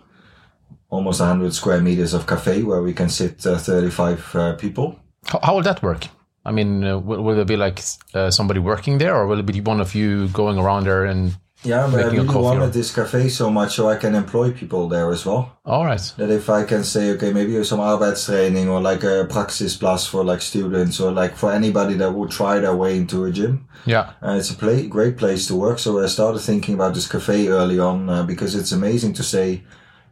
[0.90, 5.00] almost 100 square meters of cafe where we can sit uh, 35 uh, people.
[5.26, 6.08] how, how will that work?
[6.46, 7.82] I mean, uh, will, will there be like
[8.14, 11.36] uh, somebody working there, or will it be one of you going around there and?
[11.64, 14.16] Yeah, but I Making a really wanted or- this cafe so much so I can
[14.16, 15.60] employ people there as well.
[15.64, 16.02] All right.
[16.18, 20.42] That if I can say, okay, maybe some arbeidstraining or like a praksisplass for like
[20.42, 23.68] students or like for anybody that would try their way into a gym.
[23.86, 24.14] Yeah.
[24.24, 25.78] Uh, it's a play, great place to work.
[25.78, 29.62] So I started thinking about this cafe early on uh, because it's amazing to say,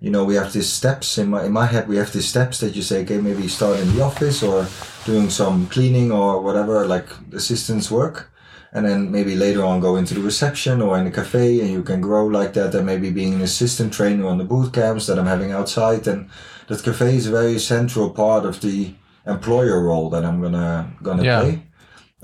[0.02, 1.88] you know, we have these steps in my in my head.
[1.88, 4.66] We have these steps that you say, okay, maybe start in the office or
[5.06, 8.32] doing some cleaning or whatever, like assistance work,
[8.72, 11.84] and then maybe later on go into the reception or in the cafe, and you
[11.84, 12.74] can grow like that.
[12.76, 16.30] And maybe being an assistant trainer on the boot camps that I'm having outside, and
[16.68, 18.94] that cafe is a very central part of the
[19.26, 21.42] employer role that I'm gonna gonna Yeah.
[21.42, 21.64] play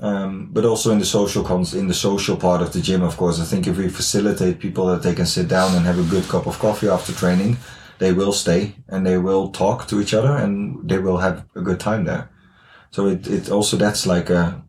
[0.00, 3.16] um, but also in the social cons in the social part of the gym of
[3.16, 6.10] course i think if we facilitate people that they can sit down and have a
[6.10, 7.56] good cup of coffee after training
[7.98, 11.60] they will stay and they will talk to each other and they will have a
[11.60, 12.28] good time there
[12.90, 14.62] so it, it also that's like a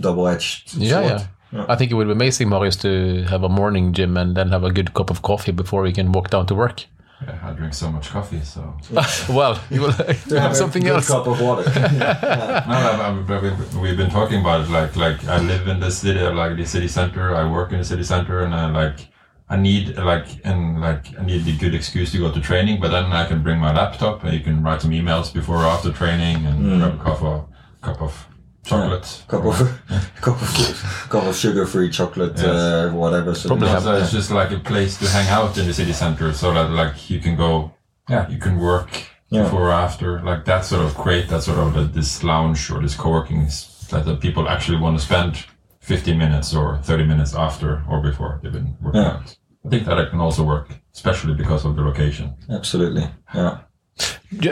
[0.00, 1.28] double-edged Yeah, sword.
[1.52, 1.66] yeah.
[1.68, 4.64] I think it would be amazing, Marius, to have a morning gym and then have
[4.64, 6.86] a good cup of coffee before we can walk down to work.
[7.22, 8.76] Yeah, I drink so much coffee, so
[9.30, 11.08] well, you will To have have a something good else.
[11.08, 14.70] cup of water no, I've, I've, I've- we've been talking about it.
[14.70, 17.34] Like, like I live in the city, like the city center.
[17.34, 19.08] I work in the city center, and I like,
[19.48, 22.80] I need like, and like, I need a good excuse to go to training.
[22.80, 25.66] But then I can bring my laptop, and you can write some emails before or
[25.66, 26.78] after training, and mm.
[26.80, 27.48] grab a cup of
[27.82, 28.26] cup of
[28.64, 29.06] chocolate.
[29.28, 29.56] cup of
[30.20, 32.46] cup of cup of sugar-free chocolate Yes.
[32.46, 35.66] uh, whatever so Probably the- have- it's just like a place to hang out in
[35.66, 37.72] the city center, so that like you can go,
[38.08, 38.88] yeah, you can work
[39.30, 39.42] Yeah.
[39.44, 42.80] before or after, like that sort of create that sort of uh, this lounge or
[42.82, 45.32] this co-working s- that the people actually want to spend
[45.80, 49.16] 15 minutes or 30 minutes after or before they've been working Yeah.
[49.16, 49.36] out.
[49.66, 52.34] I think that it can also work, especially because of the location.
[52.50, 53.58] absolutely yeah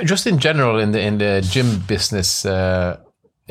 [0.05, 2.97] Just in general, in the in the gym business, uh,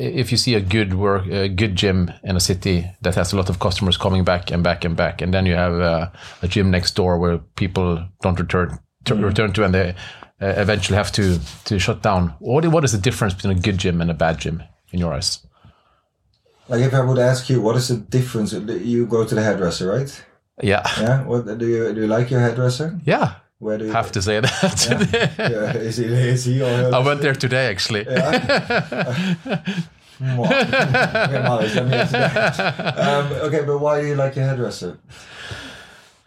[0.02, 3.36] if you see a good work, a good gym in a city that has a
[3.36, 6.10] lot of customers coming back and back and back, and then you have uh,
[6.42, 9.94] a gym next door where people don't return to, return to, and they
[10.40, 12.34] uh, eventually have to to shut down.
[12.40, 14.62] What what is the difference between a good gym and a bad gym
[14.92, 15.38] in your eyes?
[16.68, 19.88] like if i would ask you what is the difference you go to the hairdresser
[19.88, 20.24] right
[20.62, 21.24] Yeah, Yeah.
[21.24, 22.00] What do you do?
[22.02, 23.00] You like your hairdresser?
[23.04, 25.30] yeah, Where do you have to say that.
[25.38, 26.06] Yeah, is he?
[26.06, 26.60] Is he?
[26.62, 28.00] Or I went there today actually.
[28.08, 28.26] okay,
[30.20, 32.98] Marius, let me answer that.
[32.98, 34.98] Um, okay, but why do you like your hairdresser?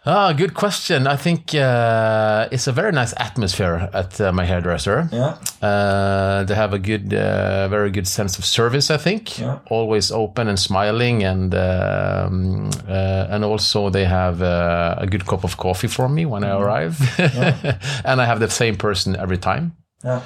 [0.08, 1.06] Ah, good question.
[1.08, 5.08] I think uh, it's a very nice atmosphere at uh, my hairdresser.
[5.12, 5.36] Yeah.
[5.60, 8.88] Uh, they have a good, uh, very good sense of service.
[8.94, 9.58] I think Yeah.
[9.68, 15.42] always open and smiling, and um, uh, and also they have uh, a good cup
[15.44, 16.96] of coffee for me when I arrive,
[18.04, 19.72] and I have the same person every time.
[20.04, 20.20] Yeah.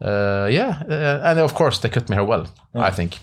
[0.00, 2.46] Uh, yeah, uh, and of course they cut my hair well.
[2.74, 3.18] I think.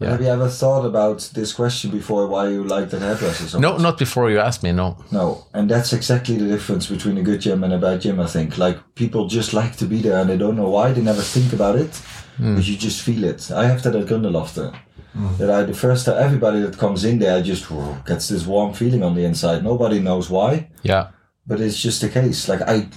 [0.00, 0.10] Yeah.
[0.10, 2.26] Have you ever thought about this question before?
[2.26, 3.82] Why you like that hairdresser so No, much?
[3.82, 4.72] not before you asked me.
[4.72, 4.96] No.
[5.12, 8.18] No, and that's exactly the difference between a good gym and a bad gym.
[8.20, 10.92] I think like people just like to be there and they don't know why.
[10.92, 11.94] They never think about it,
[12.36, 12.56] hmm.
[12.56, 13.50] but you just feel it.
[13.52, 14.74] I have that at Gründerloftet.
[15.12, 15.36] Hmm.
[15.38, 18.74] That I the first time everybody that comes in there just whoa, gets this warm
[18.74, 19.62] feeling on the inside.
[19.62, 21.10] Nobody knows why, Yeah.
[21.46, 22.48] but it's just the case.
[22.48, 22.88] Like I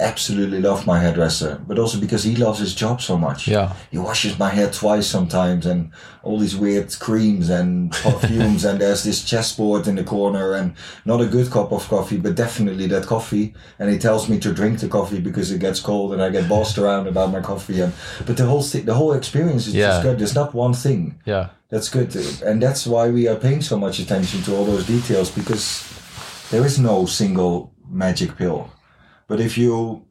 [0.00, 3.48] absolutely love my hairdresser, but also because he loves his job so much.
[3.48, 3.72] Yeah.
[3.90, 5.90] He washes my hair twice sometimes and
[6.22, 11.20] all these weird creams and perfumes and there's this chessboard in the corner and not
[11.20, 13.54] a good cup of coffee, but definitely that coffee.
[13.80, 16.48] And he tells me to drink the coffee because it gets cold and I get
[16.48, 17.80] bossed around about my coffee.
[17.80, 17.92] And,
[18.24, 19.88] but the whole thing, the whole experience is Yeah.
[19.88, 20.18] just good.
[20.20, 21.18] There's not one thing.
[21.24, 21.48] Yeah.
[21.70, 22.14] That's good.
[22.44, 25.82] And that's why we are paying so much attention to all those details because
[26.50, 28.70] there is no single magic pill.
[29.28, 30.08] But if you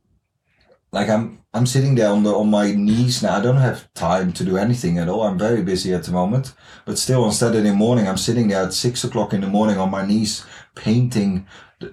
[0.91, 3.37] like I'm I'm sitting there on the on my knees now.
[3.37, 5.23] I don't have time to do anything at all.
[5.23, 6.53] I'm very busy at the moment.
[6.85, 9.91] But still on Saturday morning I'm sitting there at six o'clock in the morning on
[9.91, 11.45] my knees painting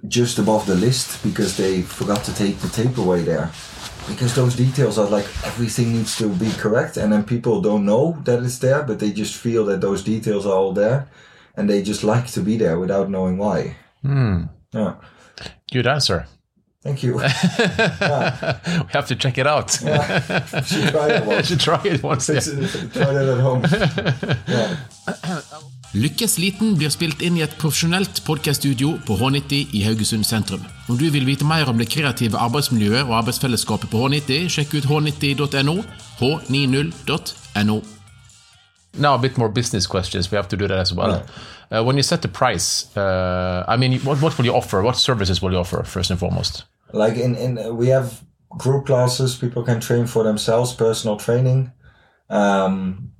[0.08, 3.50] just above the list because they forgot to take the tape away there.
[4.06, 8.20] Because those details are like everything needs to be correct and then people don't know
[8.24, 11.08] that it's there, but they just feel that those details are all there
[11.56, 13.76] and they just like to be there without knowing why.
[14.02, 14.44] Hmm.
[14.72, 14.96] Yeah.
[15.72, 16.26] Good answer.
[16.84, 17.14] Thank you.
[17.16, 17.22] we
[18.92, 19.70] have to check it out.
[19.70, 21.46] Should try it once.
[21.48, 22.28] should try it once.
[22.28, 22.40] yeah.
[22.92, 23.64] Try that at home.
[24.46, 24.76] Yeah.
[25.94, 30.64] Lykkesliten blir spilt inn i et profesjonelt podkaststudio på H90 i Haugesund sentrum.
[30.90, 34.90] Om du vil vite mer om det kreative arbeidsmiljøet og arbeidsfellesskapet på H90, sjekk ut
[34.90, 35.76] h90.no.
[36.20, 37.78] h90.no.
[38.98, 40.30] Now a bit more business questions.
[40.30, 41.22] We have to do that as well.
[41.70, 44.82] Uh, when you set the price, uh, I mean, what, what will you offer?
[44.82, 46.64] What services will you offer first and foremost?
[46.94, 48.22] Like in in we have
[48.59, 49.37] group classes.
[49.37, 51.72] People can train for themselves, personal training,
[52.30, 53.11] um,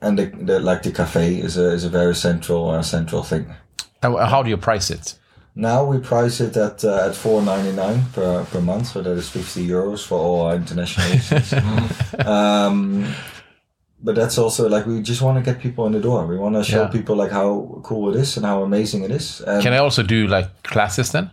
[0.00, 3.46] and the, the like the cafe is a is a very central uh, central thing.
[4.02, 5.18] And how do you price it?
[5.54, 9.16] Now we price it at uh, at four ninety nine per per month, so that
[9.18, 11.06] is fifty euros for all our international
[12.26, 13.04] um,
[14.00, 16.26] but that's also like we just want to get people in the door.
[16.26, 16.88] We want to show Yeah.
[16.88, 19.40] people like how cool it is and how amazing it is.
[19.40, 21.30] And Can I also do like classes then?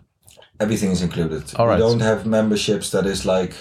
[0.60, 1.44] Everything is included.
[1.56, 1.76] All right.
[1.76, 3.54] We don't have memberships that is like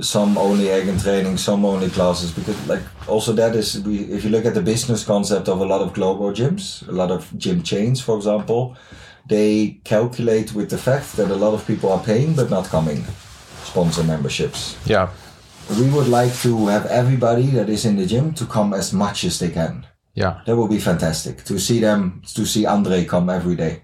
[0.00, 4.30] some only Eigen training, some only classes because like also that is we if you
[4.30, 7.62] look at the business concept of a lot of global gyms, a lot of gym
[7.62, 8.76] chains, for example,
[9.28, 13.04] they calculate with the fact that a lot of people are paying but not coming.
[13.64, 14.76] Sponsor memberships.
[14.86, 15.10] Yeah.
[15.78, 19.24] We would like to have everybody that is in the gym to come as much
[19.24, 19.86] as they can.
[20.14, 20.40] Yeah.
[20.46, 23.82] That would be fantastic to see them, to see Andre come every day,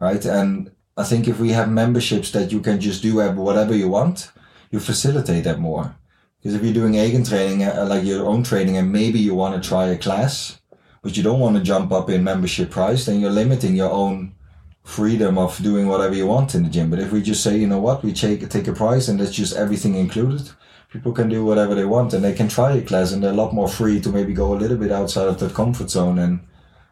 [0.00, 0.24] right?
[0.24, 4.32] And I think if we have memberships that you can just do whatever you want,
[4.72, 5.94] you facilitate that more.
[6.38, 9.54] Because if you're doing Eigen training, uh, like your own training, and maybe you want
[9.54, 10.60] to try a class,
[11.02, 14.34] but you don't want to jump up in membership price, then you're limiting your own
[14.82, 16.90] freedom of doing whatever you want in the gym.
[16.90, 19.32] But if we just say, you know what, we take take a price and that's
[19.32, 20.50] just everything included,
[20.92, 23.42] people can do whatever they want and they can try a class and they're a
[23.42, 26.40] lot more free to maybe go a little bit outside of that comfort zone and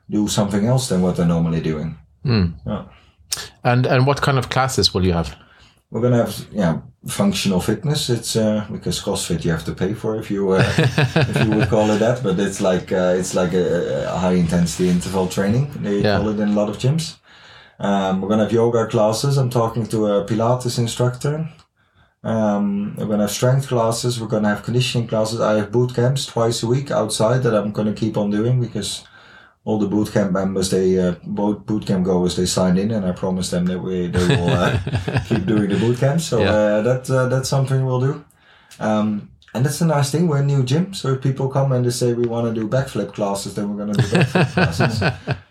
[0.08, 1.98] do something else than what they're normally doing.
[2.66, 2.84] Yeah.
[3.62, 5.36] And and what kind of classes will you have?
[5.90, 8.08] We're gonna have yeah functional fitness.
[8.10, 11.68] It's uh, because CrossFit you have to pay for if you uh, if you would
[11.68, 15.70] call it that, but it's like uh, it's like a, a high intensity interval training.
[15.82, 16.18] They Yeah.
[16.18, 17.16] call it in a lot of gyms.
[17.78, 19.36] Um, we're gonna have yoga classes.
[19.36, 21.48] I'm talking to a Pilates instructor.
[22.24, 24.20] Um, we're gonna have strength classes.
[24.20, 25.40] We're gonna have conditioning classes.
[25.40, 29.04] I have boot camps twice a week outside that I'm gonna keep on doing because
[29.66, 33.05] all the boot camp members, they uh, both boot camp goers, they signed in, and
[33.05, 34.79] I promised them that we they will uh,
[35.29, 36.20] keep doing the boot camp.
[36.20, 36.52] So Yeah.
[36.55, 38.24] uh, that uh, that's something we'll do.
[38.81, 40.29] Um, and that's a nice thing.
[40.29, 42.68] We're a new gym, so if people come and they say we want to do
[42.68, 45.00] backflip classes, then we're going to do backflip classes.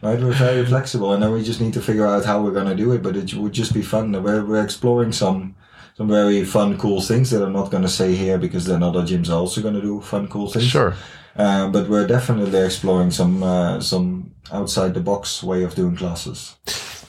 [0.01, 0.19] Right?
[0.23, 2.83] We're very flexible, and then we just need to figure out how we're going to
[2.83, 3.01] do it.
[3.01, 4.11] But it would just be fun.
[4.23, 5.55] We're we're exploring some
[5.97, 9.01] some very fun, cool things that I'm not going to say here because then other
[9.01, 10.67] gyms are also going to do fun, cool things.
[10.67, 10.93] Sure.
[11.37, 16.55] Um, but we're definitely exploring some uh, some outside the box way of doing classes.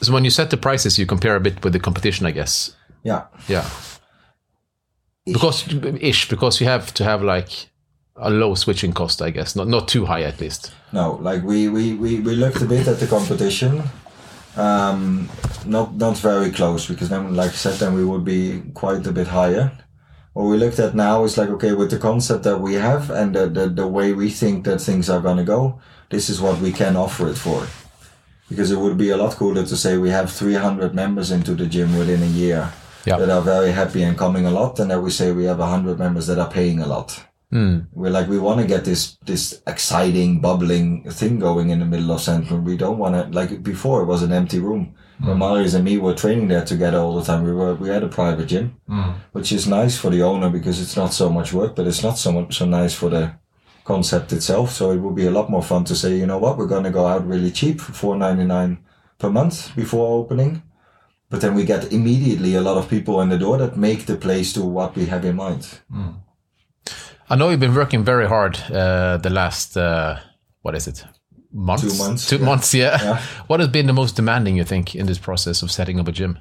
[0.01, 2.75] So when you set the prices, you compare a bit with the competition, I guess.
[3.03, 3.27] Yeah.
[3.49, 3.69] Yeah.
[5.25, 7.71] Because ish, because you have to have like
[8.17, 9.57] a low switching cost, I guess.
[9.57, 10.73] Not not too high at least.
[10.93, 13.83] No, like we, we, we, we looked a bit at the competition.
[14.57, 15.29] Um,
[15.66, 19.12] not not very close because then, like I said, then we would be quite a
[19.12, 19.72] bit higher.
[20.37, 23.34] What we looked at now is like okay, with the concept that we have and
[23.34, 25.61] the the, the way we think that things are gonna go,
[26.11, 27.61] this is what we can offer it for.
[28.51, 31.66] Because it would be a lot cooler to say we have 300 members into the
[31.66, 32.70] gym within a year
[33.07, 33.18] Yeah.
[33.18, 35.99] that are very happy and coming a lot, and that we say we have 100
[35.99, 37.09] members that are paying a lot.
[37.51, 37.78] Hmm.
[37.95, 42.11] We're like we want to get this this exciting, bubbling thing going in the middle
[42.12, 42.61] of Central.
[42.61, 44.03] We don't want to like before.
[44.03, 44.84] It was an empty room.
[45.19, 47.43] When Marius and me were training there together all the time.
[47.45, 48.77] We were we had a private gym,
[49.33, 52.19] which is nice for the owner because it's not so much work, but it's not
[52.19, 53.33] so much so nice for the
[53.85, 54.73] concept itself.
[54.73, 56.91] So it would be a lot more fun to say, you know what, we're gonna
[56.91, 58.79] go out really cheap for four ninety nine
[59.19, 60.62] per month before opening.
[61.31, 64.17] But then we get immediately a lot of people in the door that make the
[64.17, 65.81] place to what we have in mind.
[67.31, 70.21] I know you've been working very hard uh, the last, uh,
[70.62, 71.05] what is it?
[71.57, 71.82] Months?
[71.82, 72.44] Two months, Two yeah.
[72.44, 73.02] months, yeah.
[73.02, 73.22] Yeah.
[73.46, 76.12] What has been the most demanding, you think, in this process of setting up a
[76.12, 76.38] gym?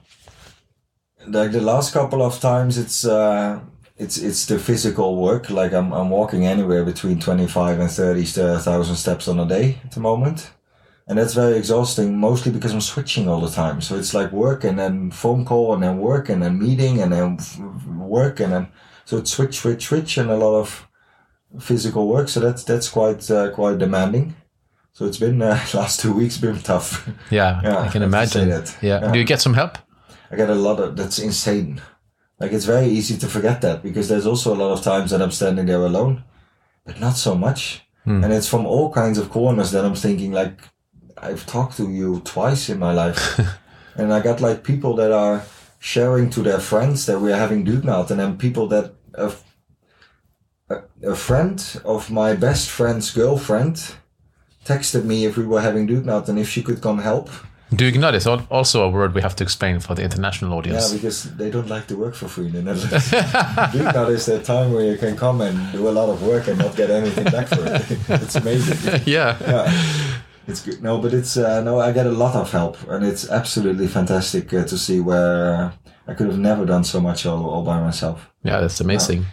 [1.28, 3.60] like the last couple of times it's uh
[3.98, 9.28] it's it's the physical work like i'm, I'm walking anywhere between 25 and 30,000 steps
[9.28, 10.52] on a day at the moment
[11.08, 14.64] and that's very exhausting mostly because i'm switching all the time so it's like work
[14.64, 17.38] and then phone call and then work and then meeting and then
[17.98, 18.68] work and then
[19.06, 20.88] so it's switch switch switch and a lot of
[21.60, 24.36] physical work so that's that's quite uh, quite demanding
[24.96, 28.30] so it's been uh, last two weeks been tough Yeah, Yeah, I can I have
[28.30, 28.50] to say imagine.
[28.50, 28.78] that.
[28.82, 29.02] Yeah.
[29.02, 29.12] Yeah.
[29.12, 29.78] Do you get some help?
[30.32, 31.82] I get a lot of that's insane.
[32.40, 35.22] Like it's very easy to forget that because there's also a lot of times that
[35.22, 36.24] I'm standing there alone,
[36.86, 37.82] but not so much.
[38.08, 40.60] And it's from all kinds of corners that I'm thinking like
[41.18, 43.40] I've talked to you twice in my life,
[43.98, 45.42] and I got like people that are
[45.80, 49.32] sharing to their friends that we're having Dugnad, and then people that a,
[51.04, 53.96] a friend of my best friend's girlfriend
[54.66, 57.30] texted me if we were having Dugnad and if she could come help.
[57.72, 60.92] Dugnad is also a word we have to explain for the international audience.
[60.92, 63.10] Yeah, because they don't like to work for free in the Netherlands.
[63.74, 66.60] Dugnad is the time where you can come and do a lot of work and
[66.60, 67.84] not get anything back for it.
[68.22, 69.02] it's amazing.
[69.06, 69.38] Yeah.
[69.42, 70.12] Yeah,
[70.48, 70.82] it's good.
[70.82, 71.80] No, but it's uh, no.
[71.80, 75.74] I get a lot of help, and it's absolutely fantastic uh, to see where
[76.08, 78.30] I could have never done so much all, all by myself.
[78.44, 79.26] Yeah, that's amazing.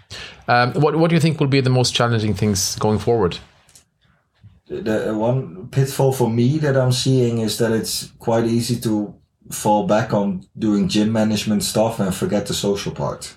[0.48, 3.38] Um, what What do you think will be the most challenging things going forward?
[4.80, 9.14] The one pitfall for me that I'm seeing is that it's quite easy to
[9.50, 13.36] fall back on doing gym management stuff and forget the social part.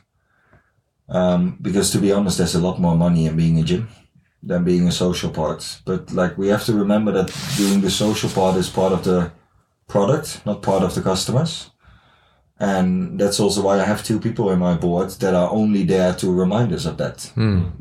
[1.10, 3.90] Um, because to be honest, there's a lot more money in being a gym
[4.42, 5.82] than being a social part.
[5.86, 9.32] But like we have to remember that doing the social part is part of the
[9.88, 11.72] product, not part of the customers.
[12.60, 16.14] And that's also why I have two people in my board that are only there
[16.16, 17.32] to remind us of that.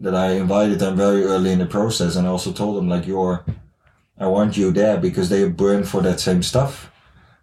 [0.03, 3.07] That I invited them very early in the process and I also told them like
[3.07, 3.45] you're
[4.19, 6.91] I want you there because they burn for that same stuff.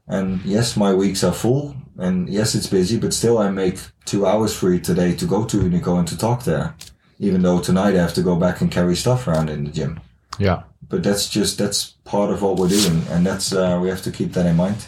[0.08, 4.26] And yes, my weeks are full and yes, it's busy, but still I make two
[4.26, 6.76] hours free today to go to Unico and to talk there.
[7.20, 10.00] Even though tonight I have to go back and carry stuff around in the gym.
[10.40, 10.64] Yeah.
[10.90, 13.04] But that's just, that's part of what we're doing.
[13.10, 14.86] And that's, uh, we have to keep that in mind.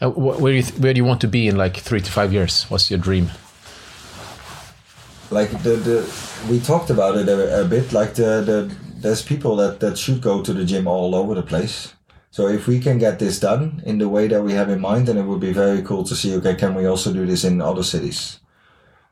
[0.00, 2.10] Uh, wh- where do you Where do you want to be in like three to
[2.10, 2.64] five years?
[2.64, 3.30] What's your dream?
[5.30, 9.56] like the, the we talked about it a, a bit like the, the there's people
[9.56, 11.94] that that should go to the gym all over the place
[12.30, 15.06] so if we can get this done in the way that we have in mind
[15.06, 17.60] then it would be very cool to see okay can we also do this in
[17.60, 18.40] other cities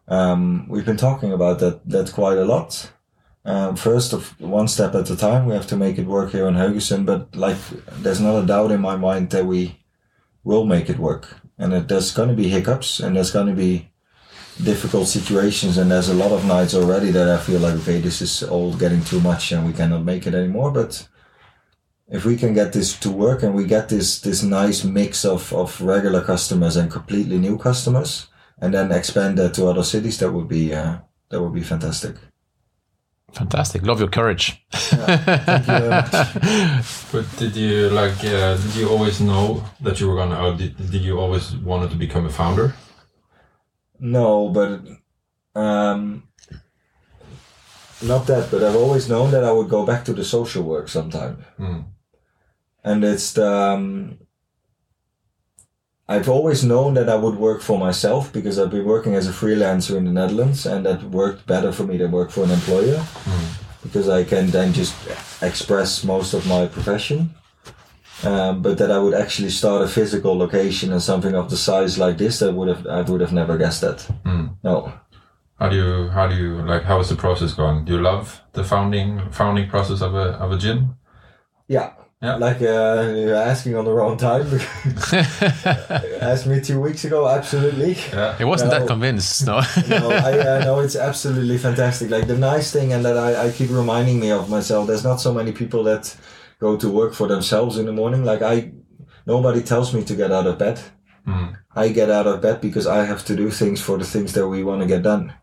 [0.09, 2.91] um, we've been talking about that that quite a lot
[3.45, 6.49] um, first of one step at a time we have to make it work here
[6.49, 7.59] in Haugesund but like
[8.01, 9.77] there's not a doubt in my mind that we
[10.47, 11.25] will make it work.
[11.59, 13.91] And that there's going to be hiccups and there's going to be
[14.63, 18.23] difficult situations and there's a lot of nights already that I feel like okay this
[18.23, 20.71] is all getting too much and we cannot make it anymore.
[20.71, 21.09] But
[22.09, 25.53] if we can get this to work and we get this this nice mix of,
[25.53, 28.29] of regular customers and completely new customers
[28.61, 30.99] and then expand that to other cities that would be uh,
[31.31, 32.15] that would be fantastic
[33.33, 33.83] Fantastic.
[33.83, 34.65] Love your courage.
[34.73, 36.83] Thank you.
[37.13, 38.19] But did you like?
[38.25, 40.39] Uh, did you always know that you were gonna?
[40.43, 42.75] Or did, did you always wanted to become a founder?
[43.99, 44.81] No, but
[45.55, 46.25] um,
[48.03, 48.51] not that.
[48.51, 51.81] But I've always known that I would go back to the social work sometime, Hmm.
[52.85, 53.51] and it's the.
[53.53, 54.19] Um,
[56.09, 59.33] I've always known that I would work for myself because I've been working as a
[59.33, 63.05] freelancer in the Netherlands, and that worked better for me than work for an employer
[63.83, 64.95] because I can then just
[65.43, 67.31] express most of my profession.
[68.25, 71.99] Um, but that I would actually start a physical location and something of the size
[71.99, 74.09] like this, that would have I would have never guessed that.
[74.63, 74.93] No.
[75.59, 76.09] How do you?
[76.09, 76.85] How do you like?
[76.85, 77.85] How is the process going?
[77.85, 80.97] Do you love the founding founding process of a of a gym?
[81.69, 81.93] Yeah.
[82.23, 82.37] Yeah.
[82.37, 84.47] Like uh, you're asking on the wrong time.
[86.23, 87.29] Asked me two weeks ago.
[87.29, 87.93] Absolutely.
[88.11, 88.39] Yeah.
[88.39, 89.47] He wasn't that convinced.
[89.47, 89.61] No.
[89.89, 92.11] no, I uh, no, it's absolutely fantastic.
[92.11, 94.87] Like the nice thing, and that I, I keep reminding me of myself.
[94.87, 96.17] There's not so many people that
[96.59, 98.25] go to work for themselves in the morning.
[98.25, 98.73] Like I,
[99.27, 100.81] nobody tells me to get out of bed.
[101.27, 101.49] Hmm.
[101.75, 104.49] I get out of bed because I have to do things for the things that
[104.49, 105.35] we want to get done.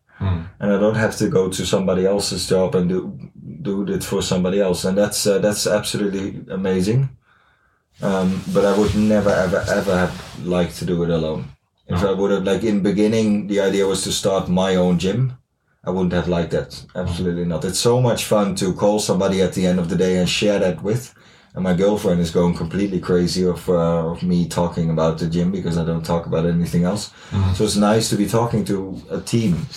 [0.59, 3.19] and I don't have to go to somebody else's job and do
[3.63, 7.09] do it for somebody else, and that's uh, that's absolutely amazing.
[8.01, 11.45] Um, but I would never ever ever have liked to do it alone.
[11.87, 15.33] If I would have like in beginning, the idea was to start my own gym.
[15.85, 16.85] I wouldn't have liked that.
[16.95, 17.65] Absolutely not.
[17.65, 20.59] It's so much fun to call somebody at the end of the day and share
[20.59, 21.13] that with.
[21.55, 25.51] And my girlfriend is going completely crazy of, uh, of me talking about the gym
[25.51, 27.11] because I don't talk about anything else.
[27.55, 29.67] So it's nice to be talking to a team,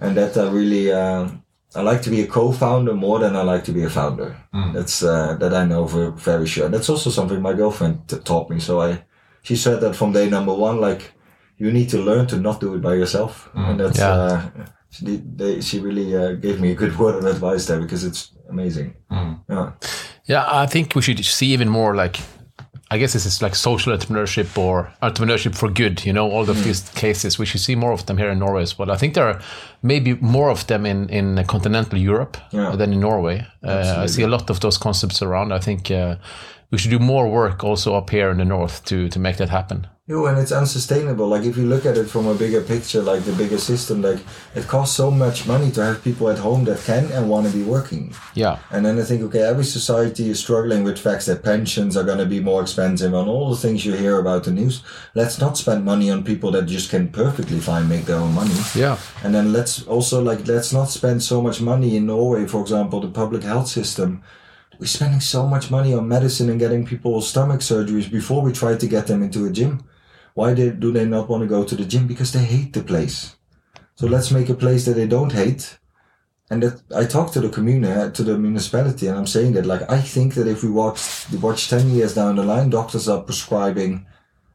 [0.00, 1.28] and that I really uh,
[1.74, 4.36] I like to be a co-founder more than I like to be a founder.
[4.74, 6.68] That's uh, that I know for very sure.
[6.68, 8.60] That's also something my girlfriend t- taught me.
[8.60, 9.04] So I
[9.42, 11.12] she said that from day number one, like
[11.58, 14.12] you need to learn to not do it by yourself, and that's Yeah.
[14.14, 14.40] uh,
[14.90, 18.32] she, they, she really uh, gave me a good word of advice there because it's
[18.48, 18.94] amazing.
[19.48, 19.72] Yeah.
[20.26, 22.20] Yeah, I think we should see even more like,
[22.92, 26.04] I guess this is like social entrepreneurship or entrepreneurship for good.
[26.04, 27.38] You know, all of these cases.
[27.38, 28.90] We should see more of them here in Norway as well.
[28.90, 29.40] I think there are
[29.82, 32.76] maybe more of them in in continental Europe Yeah.
[32.76, 33.46] than in Norway.
[33.62, 35.52] Uh, I see a lot of those concepts around.
[35.52, 36.16] I think uh,
[36.70, 39.48] we should do more work also up here in the north to to make that
[39.48, 39.86] happen.
[40.10, 41.28] No, and it's unsustainable.
[41.28, 44.18] Like if you look at it from a bigger picture, like the bigger system, like
[44.56, 47.52] it costs so much money to have people at home that can and want to
[47.52, 48.12] be working.
[48.34, 52.02] Yeah, And then I think, okay, every society is struggling with facts that pensions are
[52.02, 54.82] going to be more expensive and all the things you hear about the news.
[55.14, 58.56] Let's not spend money on people that just can perfectly fine make their own money.
[58.74, 62.62] yeah, And then let's also like let's not spend so much money in Norway, for
[62.62, 64.24] example, the public health system.
[64.80, 68.74] We're spending so much money on medicine and getting people stomach surgeries before we try
[68.76, 69.84] to get them into a gym.
[70.34, 72.06] Why they, do they not want to go to the gym?
[72.06, 73.36] Because they hate the place.
[73.96, 75.78] So let's make a place that they don't hate.
[76.50, 79.66] And that I talked to the commune, uh, to the municipality, and I'm saying that
[79.66, 83.22] like I think that if we watch watch ten years down the line, doctors are
[83.22, 84.06] prescribing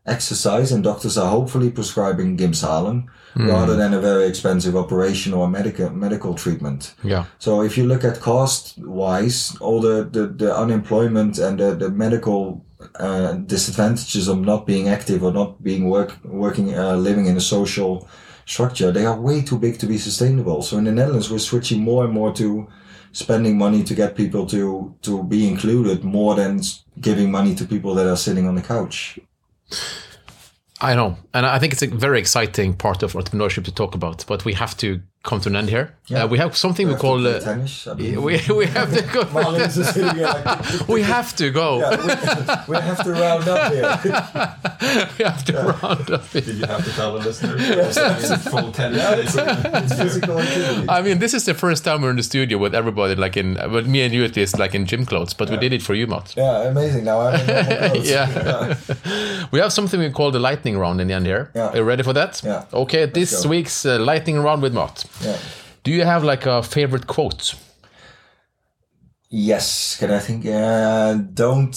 [0.05, 3.49] exercise and doctors are hopefully prescribing Gymsalen hmm.
[3.49, 6.93] rather than a very expensive operation or medical medical treatment.
[7.03, 11.75] yeah, So if you look at cost wise, all the, the, the unemployment and the,
[11.75, 12.65] the medical
[12.99, 17.41] uh, disadvantages of not being active or not being work working uh, living in a
[17.41, 18.07] social
[18.45, 20.61] structure, they are way too big to be sustainable.
[20.61, 22.67] So in the Netherlands, we're switching more and more to
[23.11, 26.61] spending money to get people to to be included more than
[26.99, 29.19] giving money to people that are sitting on the couch.
[30.81, 34.25] I know, and I think it's a very exciting part of entrepreneurship to talk about.
[34.27, 35.93] But we have to come to an end here.
[36.15, 37.25] Uh, we have something we Have call.
[37.27, 37.87] Uh, tennis.
[37.87, 39.23] I mean, we, we have to go.
[39.35, 41.79] Marlins is sitting here like, we have to go.
[41.79, 45.09] we, we have to round up here.
[45.17, 46.25] we have to round up.
[46.27, 46.41] Here.
[46.41, 47.55] Did you have to tell the listener?
[47.57, 49.35] It's full tennis.
[49.35, 50.89] It's physical activity.
[50.89, 53.57] I mean, this is the first time we're in the studio with everybody, like in,
[53.71, 55.33] with me and you at least, like in gym clothes.
[55.33, 56.35] But we did it for you, Mart.
[56.37, 57.03] Yeah, amazing.
[57.03, 58.09] Now I'm in normal clothes.
[58.09, 59.47] Yeah.
[59.51, 61.49] We have something we call the lightning round in the end here.
[61.55, 61.69] Yeah.
[61.69, 62.41] Are you ready for that?
[62.43, 62.65] Yeah.
[62.73, 63.49] Okay, this go.
[63.49, 65.05] week's uh, lightning round with Mart.
[65.21, 65.37] Yeah.
[65.83, 67.55] Do you have like a favorite quote?
[69.29, 69.97] Yes.
[69.97, 70.45] Can I think?
[70.45, 71.75] Uh, don't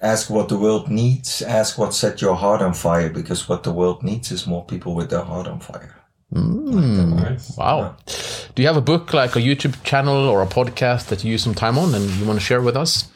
[0.00, 1.42] ask what the world needs.
[1.42, 3.10] Ask what set your heart on fire.
[3.10, 5.94] Because what the world needs is more people with their heart on fire.
[6.30, 7.56] Nice.
[7.56, 7.96] Wow.
[8.54, 11.42] Do you have a book, like a YouTube channel or a podcast that you use
[11.42, 13.08] some time on and you want to share with us?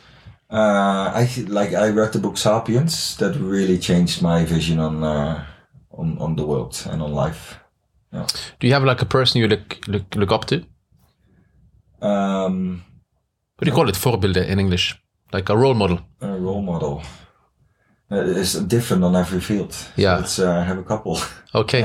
[0.50, 1.72] Uh, I like.
[1.74, 3.16] I read the book *Sapiens*.
[3.16, 5.46] That really changed my vision on uh,
[5.90, 7.58] on on the world and on life.
[8.12, 10.56] Do you have like a person you look look, look up to?
[12.00, 12.82] Um,
[13.56, 13.96] What do you call it?
[13.96, 14.96] Forbilde in English,
[15.32, 15.98] like a role model.
[16.20, 17.02] a role model.
[18.10, 19.72] Uh, It's different on every field.
[19.72, 20.20] So Yeah.
[20.20, 21.18] it's, uh, I have a couple.
[21.54, 21.84] Okay,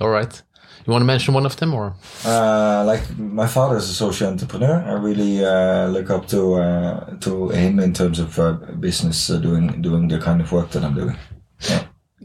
[0.00, 0.42] all right.
[0.86, 4.28] You want to mention one of them, or Uh, like my father is a social
[4.30, 4.82] entrepreneur.
[4.86, 9.40] I really uh, look up to uh, to him in terms of uh, business, uh,
[9.42, 11.16] doing doing the kind of work that I'm doing.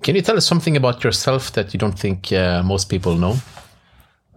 [0.04, 3.36] Can you tell us something about yourself that you don't think uh, most people know?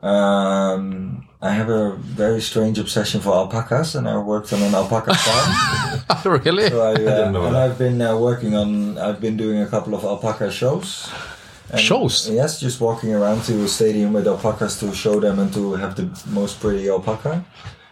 [0.03, 5.15] Um, I have a very strange obsession for alpacas, and I worked on an alpaca
[5.27, 6.41] farm.
[6.45, 6.69] really?
[6.69, 7.71] So I, uh, didn't know and that.
[7.71, 8.99] I've been uh, working on.
[8.99, 11.11] I've been doing a couple of alpaca shows.
[11.71, 12.31] And Shows?
[12.31, 15.97] Yes, just walking around to a stadium with alpacas to show them and to have
[15.97, 17.45] the most pretty alpaca.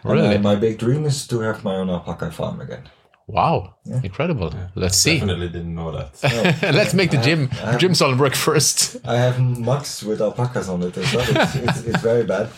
[0.03, 0.35] And, Really?
[0.35, 2.83] uh, my big dream is to have my own alpaca farm again.
[3.27, 4.53] Wow, incredible.
[4.75, 5.15] Let's see.
[5.15, 6.61] Definitely didn't know that.
[6.73, 7.47] Let's make the gym
[7.79, 8.97] Gymsal work first.
[9.05, 11.25] I have mugs with alpacas on it as well.
[11.27, 12.49] It's, it's, it's very bad.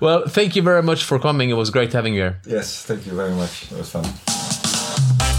[0.00, 1.50] Well, thank you very much for coming.
[1.50, 2.40] It was great having you here.
[2.46, 3.70] Yes, thank you very much.
[3.70, 5.29] It was fun.